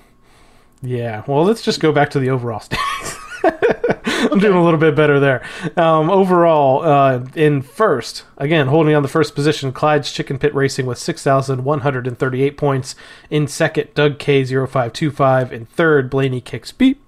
[0.81, 1.23] yeah.
[1.27, 3.17] Well, let's just go back to the overall standings.
[3.43, 5.43] I'm doing a little bit better there.
[5.75, 10.85] Um, overall, uh, in first, again, holding on the first position, Clyde's Chicken Pit Racing
[10.85, 12.95] with 6,138 points.
[13.29, 15.51] In second, Doug K0525.
[15.51, 17.01] In third, Blaney Kicks Beep.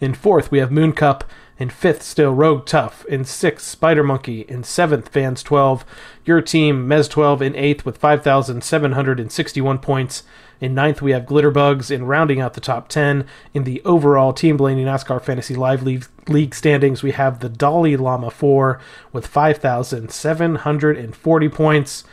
[0.00, 1.24] In fourth, we have Moon Cup.
[1.58, 3.04] In fifth, still Rogue Tough.
[3.06, 4.40] In sixth, Spider Monkey.
[4.42, 5.84] In seventh, Fans 12.
[6.24, 7.42] Your team, Mez 12.
[7.42, 10.22] In eighth, with 5,761 points.
[10.62, 11.90] In ninth, we have Glitterbugs.
[11.90, 16.54] In rounding out the top 10, in the overall Team Blaney NASCAR Fantasy Live League,
[16.54, 18.78] standings, we have the Dalai Lama 4
[19.12, 22.04] with 5,740 points.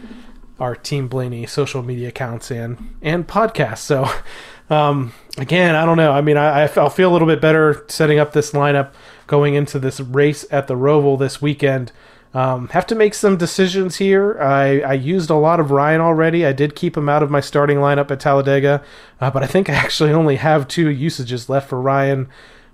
[0.59, 3.79] our Team Blaney social media accounts and and podcasts.
[3.79, 4.09] So
[4.71, 6.13] um, again, I don't know.
[6.13, 8.93] I mean, I, I'll feel a little bit better setting up this lineup
[9.27, 11.93] going into this race at the Roval this weekend.
[12.35, 14.39] Um, have to make some decisions here.
[14.39, 16.45] I, I used a lot of Ryan already.
[16.45, 18.83] I did keep him out of my starting lineup at Talladega,
[19.21, 22.29] uh, but I think I actually only have two usages left for Ryan.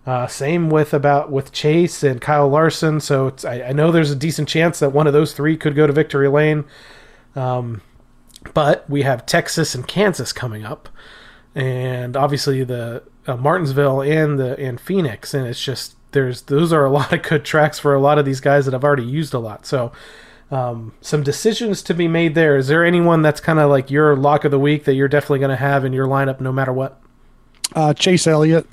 [0.06, 3.00] Uh, same with about with Chase and Kyle Larson.
[3.00, 5.86] So I, I, know there's a decent chance that one of those three could go
[5.86, 6.64] to victory lane.
[7.36, 7.82] Um,
[8.52, 10.88] but we have Texas and Kansas coming up
[11.54, 16.84] and obviously the uh, Martinsville and the and Phoenix, and it's just there's those are
[16.84, 19.34] a lot of good tracks for a lot of these guys that I've already used
[19.34, 19.66] a lot.
[19.66, 19.92] So
[20.50, 22.56] um, some decisions to be made there.
[22.56, 25.38] Is there anyone that's kind of like your lock of the week that you're definitely
[25.38, 27.00] going to have in your lineup no matter what?
[27.74, 28.66] Uh, Chase Elliott.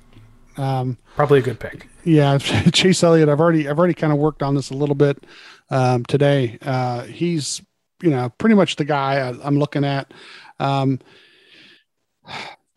[0.58, 1.88] Um, Probably a good pick.
[2.04, 2.38] Yeah,
[2.74, 3.30] Chase Elliott.
[3.30, 5.24] I've already I've already kind of worked on this a little bit
[5.70, 6.58] um, today.
[6.62, 7.62] Uh, he's
[8.02, 10.14] you know pretty much the guy I, am looking at.
[10.60, 11.00] Um,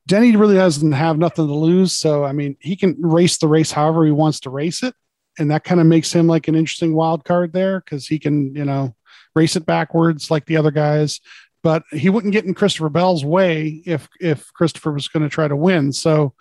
[0.06, 1.92] Denny really doesn't have nothing to lose.
[1.92, 4.94] So, I mean, he can race the race however he wants to race it.
[5.38, 8.54] And that kind of makes him like an interesting wild card there because he can,
[8.54, 8.94] you know,
[9.34, 11.20] race it backwards like the other guys.
[11.62, 15.48] But he wouldn't get in Christopher Bell's way if if Christopher was going to try
[15.48, 15.92] to win.
[15.92, 16.34] So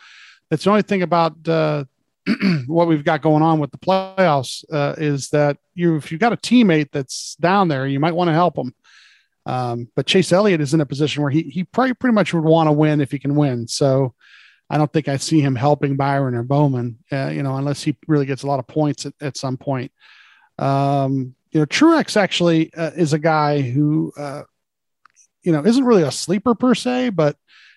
[0.49, 1.86] that's the only thing about uh,
[2.67, 6.34] what we've got going on with the playoffs uh, is that you if you've got
[6.34, 8.74] a teammate that's down there, you might want to help them.
[9.45, 12.45] Um, but Chase Elliott is in a position where he he probably pretty much would
[12.45, 13.67] want to win if he can win.
[13.67, 14.13] So
[14.69, 17.97] I don't think I see him helping Byron or Bowman, uh, you know, unless he
[18.07, 19.91] really gets a lot of points at, at some point.
[20.57, 24.43] Um, you know, Truex actually uh, is a guy who, uh,
[25.43, 27.36] you know, isn't really a sleeper per se, but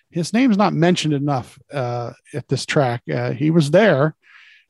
[0.09, 3.03] his name's not mentioned enough uh, at this track.
[3.13, 4.15] Uh, he was there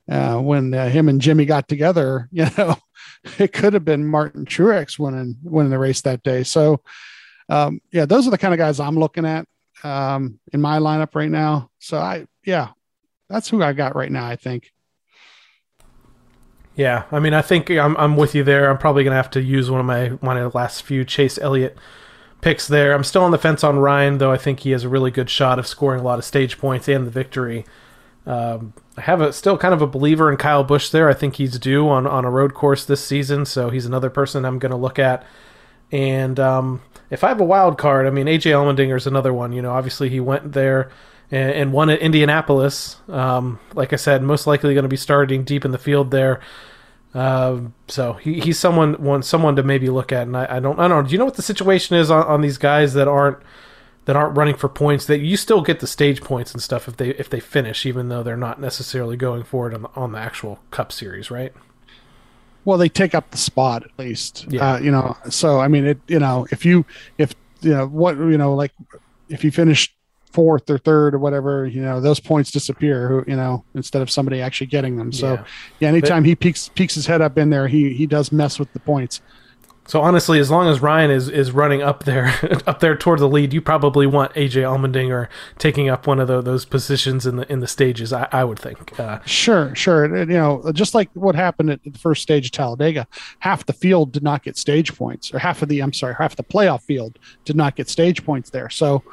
[0.10, 2.76] uh, when uh, him and Jimmie got together, you know,
[3.38, 6.44] it could have been Martin Truex winning winning the race that day.
[6.44, 6.82] So,
[7.50, 9.48] um, yeah, those are the kind of guys I'm looking at
[9.84, 11.70] um, in my lineup right now.
[11.80, 12.70] So I, yeah,
[13.30, 14.26] that's who I got right now.
[14.26, 14.72] I think.
[16.76, 18.70] Yeah, I mean, I think I'm I'm with you there.
[18.70, 21.40] I'm probably gonna have to use one of my one of the last few Chase
[21.40, 21.78] Elliott
[22.42, 22.94] picks there.
[22.94, 24.32] I'm still on the fence on Ryan, though.
[24.32, 26.88] I think he has a really good shot of scoring a lot of stage points
[26.88, 27.66] and the victory.
[28.28, 31.10] Um, I have a still kind of a believer in Kyle Busch there.
[31.10, 34.44] I think he's due on, on a road course this season, so he's another person
[34.44, 35.26] I'm going to look at.
[35.94, 39.54] And um, if I have a wild card, I mean AJ Allmendinger is another one.
[39.54, 40.92] You know, obviously he went there
[41.32, 42.98] and, and won at Indianapolis.
[43.08, 46.42] Um, like I said, most likely going to be starting deep in the field there.
[47.14, 50.24] Uh, so he, he's someone one someone to maybe look at.
[50.24, 51.08] And I, I, don't I don't.
[51.08, 53.38] Do you know what the situation is on, on these guys that aren't
[54.08, 56.96] that aren't running for points that you still get the stage points and stuff if
[56.96, 60.14] they if they finish even though they're not necessarily going for it on the, on
[60.14, 61.54] the actual cup series right?
[62.64, 64.46] Well they take up the spot at least.
[64.50, 64.76] Yeah.
[64.76, 66.86] Uh, you know so i mean it you know if you
[67.18, 68.72] if you know what you know like
[69.28, 69.94] if you finish
[70.32, 74.42] fourth or third or whatever you know those points disappear you know instead of somebody
[74.42, 75.12] actually getting them.
[75.12, 75.44] So yeah,
[75.80, 78.58] yeah anytime but, he peeks peeks his head up in there he he does mess
[78.58, 79.20] with the points
[79.88, 82.34] so honestly, as long as Ryan is, is running up there
[82.68, 86.42] up there towards the lead, you probably want AJ Allmendinger taking up one of the,
[86.42, 88.12] those positions in the in the stages.
[88.12, 89.00] I, I would think.
[89.00, 90.04] Uh, sure, sure.
[90.04, 93.08] And, you know, just like what happened at the first stage of Talladega,
[93.40, 96.36] half the field did not get stage points, or half of the I'm sorry, half
[96.36, 98.70] the playoff field did not get stage points there.
[98.70, 99.04] So,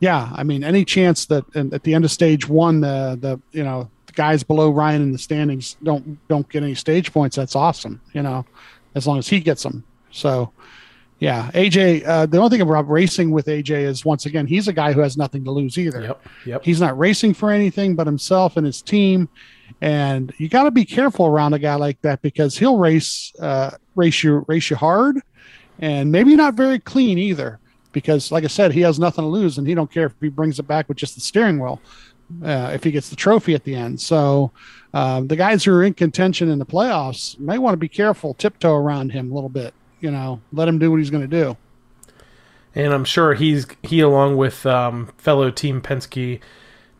[0.00, 3.62] yeah, I mean, any chance that at the end of stage one, the the you
[3.62, 7.54] know the guys below Ryan in the standings don't don't get any stage points, that's
[7.54, 8.00] awesome.
[8.14, 8.46] You know,
[8.94, 9.84] as long as he gets them.
[10.14, 10.52] So,
[11.18, 12.06] yeah, AJ.
[12.06, 15.00] Uh, the only thing about racing with AJ is once again he's a guy who
[15.00, 16.00] has nothing to lose either.
[16.02, 16.26] Yep.
[16.46, 16.64] Yep.
[16.64, 19.28] He's not racing for anything but himself and his team,
[19.80, 23.70] and you got to be careful around a guy like that because he'll race uh,
[23.94, 25.20] race you race you hard,
[25.78, 27.58] and maybe not very clean either.
[27.92, 30.28] Because, like I said, he has nothing to lose, and he don't care if he
[30.28, 31.80] brings it back with just the steering wheel.
[32.42, 34.00] uh, if he gets the trophy at the end.
[34.00, 34.50] So
[34.92, 38.34] um, the guys who are in contention in the playoffs may want to be careful,
[38.34, 39.74] tiptoe around him a little bit.
[40.04, 41.56] You know, let him do what he's going to do.
[42.74, 46.40] And I'm sure he's he along with um, fellow Team Penske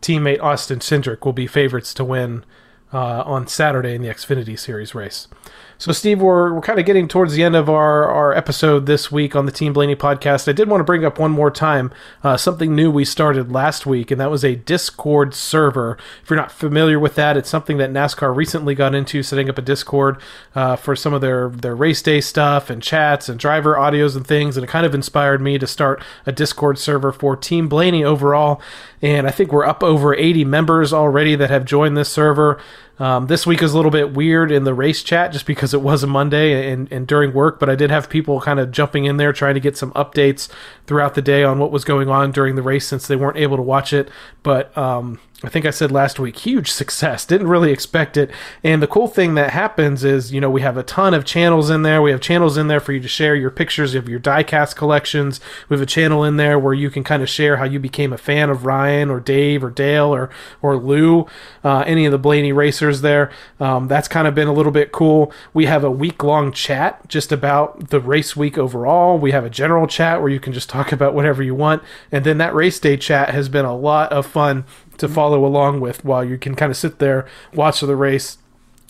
[0.01, 2.47] teammate Austin Cindric will be favorites to win
[2.95, 5.29] uh, on Saturday in the Xfinity Series race.
[5.77, 9.11] So, Steve, we're, we're kind of getting towards the end of our, our episode this
[9.11, 10.49] week on the Team Blaney podcast.
[10.49, 13.85] I did want to bring up one more time uh, something new we started last
[13.85, 15.99] week, and that was a Discord server.
[16.22, 19.59] If you're not familiar with that, it's something that NASCAR recently got into, setting up
[19.59, 20.18] a Discord
[20.55, 24.25] uh, for some of their, their race day stuff and chats and driver audios and
[24.27, 24.57] things.
[24.57, 28.62] And it kind of inspired me to start a Discord server for Team Blaney overall.
[29.03, 32.61] And I think we're up over 80 members already that have joined this server.
[32.99, 35.81] Um, this week is a little bit weird in the race chat just because it
[35.81, 39.05] was a Monday and, and during work, but I did have people kind of jumping
[39.05, 40.49] in there trying to get some updates
[40.87, 43.57] throughout the day on what was going on during the race since they weren't able
[43.57, 44.09] to watch it.
[44.45, 47.27] But um, I think I said last week, huge success.
[47.27, 48.31] Didn't really expect it.
[48.63, 51.69] And the cool thing that happens is, you know, we have a ton of channels
[51.69, 52.01] in there.
[52.01, 55.41] We have channels in there for you to share your pictures of your diecast collections.
[55.69, 58.13] We have a channel in there where you can kind of share how you became
[58.13, 60.31] a fan of Ryan or Dave or Dale or
[60.63, 61.27] or Lou,
[61.63, 63.31] uh, any of the Blaney racers there.
[63.61, 65.33] Um, that's kind of been a little bit cool.
[65.53, 69.19] We have a week long chat just about the race week overall.
[69.19, 71.83] We have a general chat where you can just talk about whatever you want.
[72.11, 74.65] And then that race day chat has been a lot of fun
[74.99, 78.39] to follow along with while you can kind of sit there, watch the race,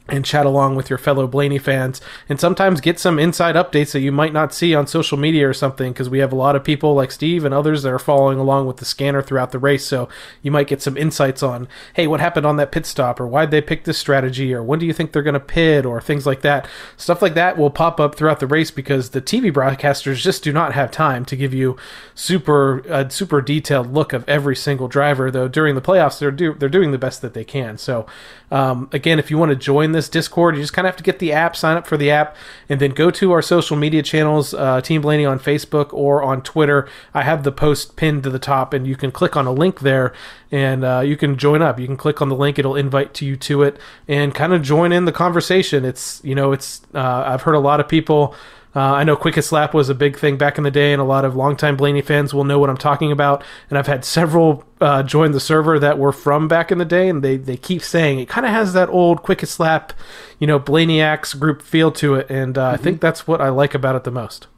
[0.09, 1.99] and chat along with your fellow Blaney fans
[2.29, 5.55] and sometimes get some inside updates that you might not see on social media or
[5.55, 8.39] something because we have a lot of people like Steve and others that are following
[8.39, 9.87] along with the scanner throughout the race.
[9.87, 10.11] So
[10.43, 13.51] you might get some insights on, hey, what happened on that pit stop or why'd
[13.51, 16.27] they pick this strategy or when do you think they're going to pit or things
[16.27, 16.69] like that.
[16.99, 20.53] Stuff like that will pop up throughout the race because the TV broadcasters just do
[20.53, 21.79] not have time to give you
[22.15, 25.31] super a super detailed look of every single driver.
[25.31, 27.79] Though during the playoffs they're do, they're doing the best that they can.
[27.79, 28.07] So
[28.51, 31.03] um, again, if you want to join this Discord, you just kind of have to
[31.03, 32.37] get the app, sign up for the app,
[32.69, 36.43] and then go to our social media channels, uh, Team Blaney on Facebook or on
[36.43, 36.89] Twitter.
[37.15, 39.81] I have the post pinned to the top, and you can click on a link
[39.81, 40.13] there,
[40.51, 41.81] and uh, you can join up.
[41.81, 44.63] You can click on the link; it'll invite to you to it, and kind of
[44.63, 45.85] join in the conversation.
[45.85, 48.35] It's you know, it's uh, I've heard a lot of people.
[48.77, 51.05] Uh, I know Quickest Lap was a big thing back in the day, and a
[51.05, 53.45] lot of longtime Blaney fans will know what I'm talking about.
[53.71, 57.09] And I've had several uh, join the server that were from back in the day,
[57.09, 59.93] and they, they keep saying it kind of has that old Quickest Lap,
[60.41, 62.29] you know, Blaneyacs group feel to it.
[62.29, 62.75] And uh, mm-hmm.
[62.75, 64.49] I think that's what I like about it the most.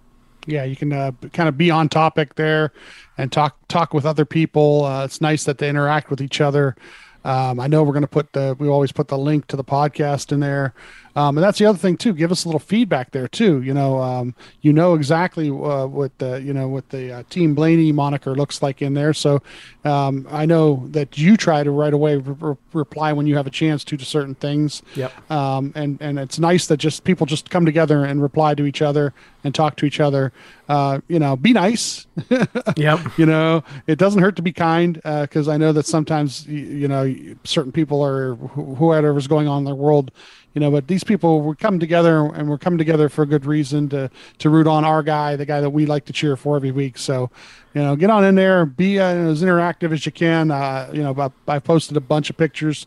[0.47, 2.73] Yeah, you can uh, kind of be on topic there
[3.19, 4.85] and talk talk with other people.
[4.85, 6.77] Uh, it's nice that they interact with each other.
[7.25, 9.65] Um, I know we're going to put the we always put the link to the
[9.65, 10.75] podcast in there.
[11.17, 12.13] Um, and that's the other thing too.
[12.13, 13.63] Give us a little feedback there too.
[13.63, 17.55] You know, um, you know exactly uh, what the you know what the uh, Team
[17.55, 19.15] Blaney moniker looks like in there.
[19.15, 19.43] So
[19.85, 23.51] um, I know that you try to right away re- reply when you have a
[23.51, 24.83] chance to to certain things.
[24.95, 25.31] Yep.
[25.31, 28.83] Um, and and it's nice that just people just come together and reply to each
[28.83, 30.33] other and talk to each other.
[30.69, 32.07] Uh, you know, be nice.
[32.77, 33.01] yep.
[33.17, 36.59] You know, it doesn't hurt to be kind because uh, I know that sometimes you,
[36.59, 37.15] you know
[37.45, 40.11] certain people are wh- whoever's going on in their world
[40.57, 43.45] you know, but these people were coming together and we're coming together for a good
[43.45, 46.57] reason to to root on our guy, the guy that we like to cheer for
[46.57, 46.97] every week.
[46.97, 47.31] So,
[47.75, 50.51] you know, get on in there, be uh, as interactive as you can.
[50.51, 51.15] Uh, you know,
[51.47, 52.87] I, I posted a bunch of pictures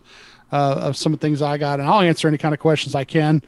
[0.52, 2.96] uh, of some of the things I got, and I'll answer any kind of questions
[2.96, 3.44] I can.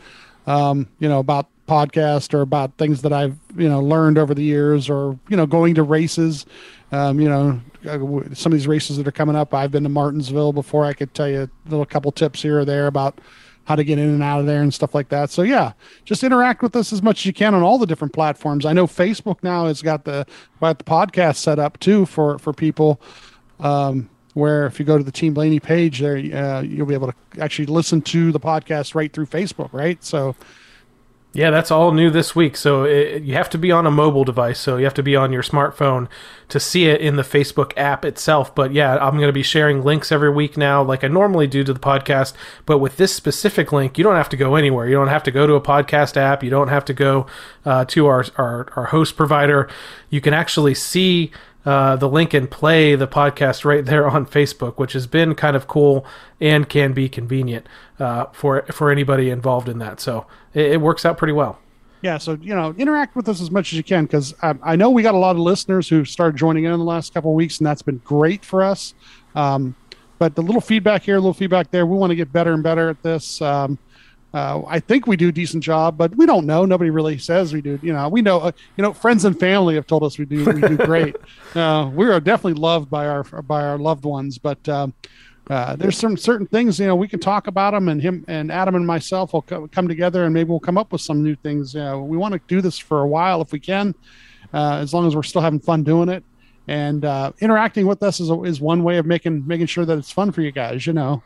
[0.45, 4.43] Um, you know, about podcast or about things that I've you know learned over the
[4.43, 6.45] years, or you know, going to races.
[6.91, 7.59] Um, you know,
[7.89, 9.55] uh, some of these races that are coming up.
[9.55, 10.85] I've been to Martinsville before.
[10.85, 13.19] I could tell you a little couple tips here or there about
[13.65, 15.29] how to get in and out of there and stuff like that.
[15.29, 18.13] So yeah, just interact with us as much as you can on all the different
[18.13, 18.65] platforms.
[18.65, 20.25] I know Facebook now has got the
[20.59, 23.01] got the podcast set up too for for people.
[23.59, 27.11] Um, where if you go to the Team Blaney page there, uh, you'll be able
[27.11, 30.01] to actually listen to the podcast right through Facebook, right?
[30.03, 30.35] So
[31.33, 32.57] yeah, that's all new this week.
[32.57, 34.59] So it, you have to be on a mobile device.
[34.59, 36.09] So you have to be on your smartphone
[36.49, 38.53] to see it in the Facebook app itself.
[38.53, 41.63] But yeah, I'm going to be sharing links every week now, like I normally do
[41.63, 42.33] to the podcast.
[42.65, 44.87] But with this specific link, you don't have to go anywhere.
[44.87, 46.43] You don't have to go to a podcast app.
[46.43, 47.27] You don't have to go
[47.63, 49.69] uh, to our, our, our host provider.
[50.09, 51.31] You can actually see
[51.63, 55.55] uh, the link and play the podcast right there on Facebook, which has been kind
[55.55, 56.05] of cool
[56.41, 57.67] and can be convenient
[58.01, 59.99] uh, for for anybody involved in that.
[59.99, 61.59] So it, it, works out pretty well.
[62.01, 64.75] Yeah, so you know, interact with us as much as you can because I, I,
[64.75, 67.29] know we got a lot of listeners who started joining in in the last couple
[67.29, 68.95] of weeks, and that's been great for us.
[69.35, 69.75] Um,
[70.17, 72.63] but the little feedback here, a little feedback there, we want to get better and
[72.63, 73.39] better at this.
[73.39, 73.77] Um,
[74.33, 76.65] uh, I think we do a decent job, but we don't know.
[76.65, 77.77] Nobody really says we do.
[77.83, 78.39] You know, we know.
[78.39, 80.43] Uh, you know, friends and family have told us we do.
[80.45, 81.17] We do great.
[81.55, 84.93] uh, we are definitely loved by our by our loved ones, but um,
[85.51, 88.49] uh, there's some certain things you know we can talk about them, and him and
[88.49, 91.35] Adam and myself will co- come together, and maybe we'll come up with some new
[91.35, 91.73] things.
[91.73, 93.93] You know, we want to do this for a while if we can,
[94.53, 96.23] uh, as long as we're still having fun doing it.
[96.69, 99.97] And uh, interacting with us is, a, is one way of making making sure that
[99.97, 100.87] it's fun for you guys.
[100.87, 101.21] You know.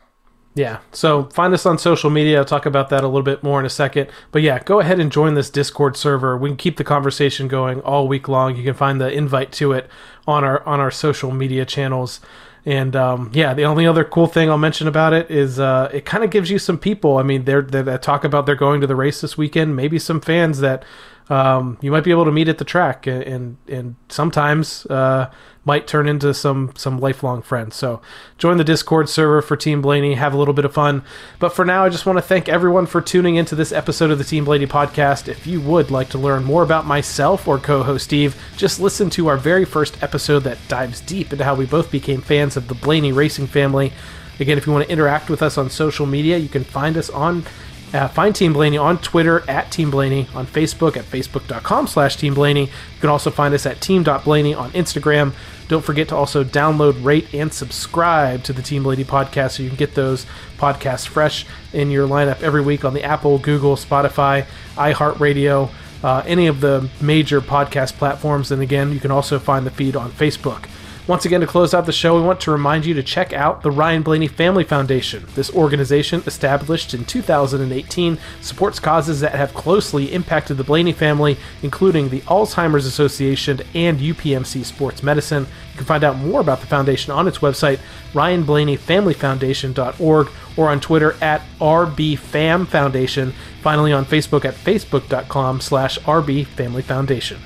[0.56, 0.78] Yeah.
[0.90, 2.38] So find us on social media.
[2.38, 4.10] I'll talk about that a little bit more in a second.
[4.32, 6.36] But yeah, go ahead and join this Discord server.
[6.36, 8.56] We can keep the conversation going all week long.
[8.56, 9.88] You can find the invite to it
[10.26, 12.20] on our on our social media channels.
[12.66, 16.04] And um, yeah, the only other cool thing I'll mention about it is uh, it
[16.04, 17.16] kind of gives you some people.
[17.16, 19.76] I mean, they're, they're, that talk about they're going to the race this weekend.
[19.76, 20.84] Maybe some fans that
[21.28, 25.30] um, you might be able to meet at the track, and and, and sometimes uh,
[25.64, 27.74] might turn into some some lifelong friends.
[27.74, 28.00] So
[28.38, 31.02] join the Discord server for Team Blaney, have a little bit of fun.
[31.40, 34.18] But for now, I just want to thank everyone for tuning into this episode of
[34.18, 35.26] the Team Blaney podcast.
[35.26, 39.26] If you would like to learn more about myself or co-host Steve, just listen to
[39.26, 42.74] our very first episode that dives deep into how we both became fans of the
[42.74, 43.92] Blaney racing family.
[44.38, 47.10] Again, if you want to interact with us on social media, you can find us
[47.10, 47.44] on
[47.92, 52.34] uh, find Team Blaney on Twitter at Team Blaney, on Facebook at facebook.com slash Team
[52.34, 52.62] Blaney.
[52.64, 55.32] You can also find us at team.blaney on Instagram.
[55.68, 59.68] Don't forget to also download, rate, and subscribe to the Team Blaney podcast so you
[59.68, 60.26] can get those
[60.58, 65.70] podcasts fresh in your lineup every week on the Apple, Google, Spotify, iHeartRadio,
[66.04, 68.50] uh, any of the major podcast platforms.
[68.52, 70.68] And again, you can also find the feed on Facebook.
[71.08, 73.62] Once again, to close out the show, we want to remind you to check out
[73.62, 75.24] the Ryan Blaney Family Foundation.
[75.36, 82.08] This organization, established in 2018, supports causes that have closely impacted the Blaney family, including
[82.08, 85.44] the Alzheimer's Association and UPMC Sports Medicine.
[85.44, 87.78] You can find out more about the foundation on its website,
[88.12, 93.32] ryanblaneyfamilyfoundation.org, or on Twitter at rbfamfoundation.
[93.62, 97.38] Finally, on Facebook at facebook.com slash rbfamilyfoundation.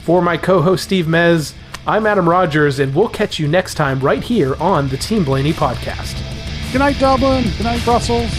[0.00, 1.54] For my co-host Steve Mez,
[1.84, 5.52] I'm Adam Rogers, and we'll catch you next time right here on the Team Blaney
[5.52, 6.14] podcast.
[6.70, 7.42] Good night, Dublin.
[7.58, 8.30] Good night, Brussels.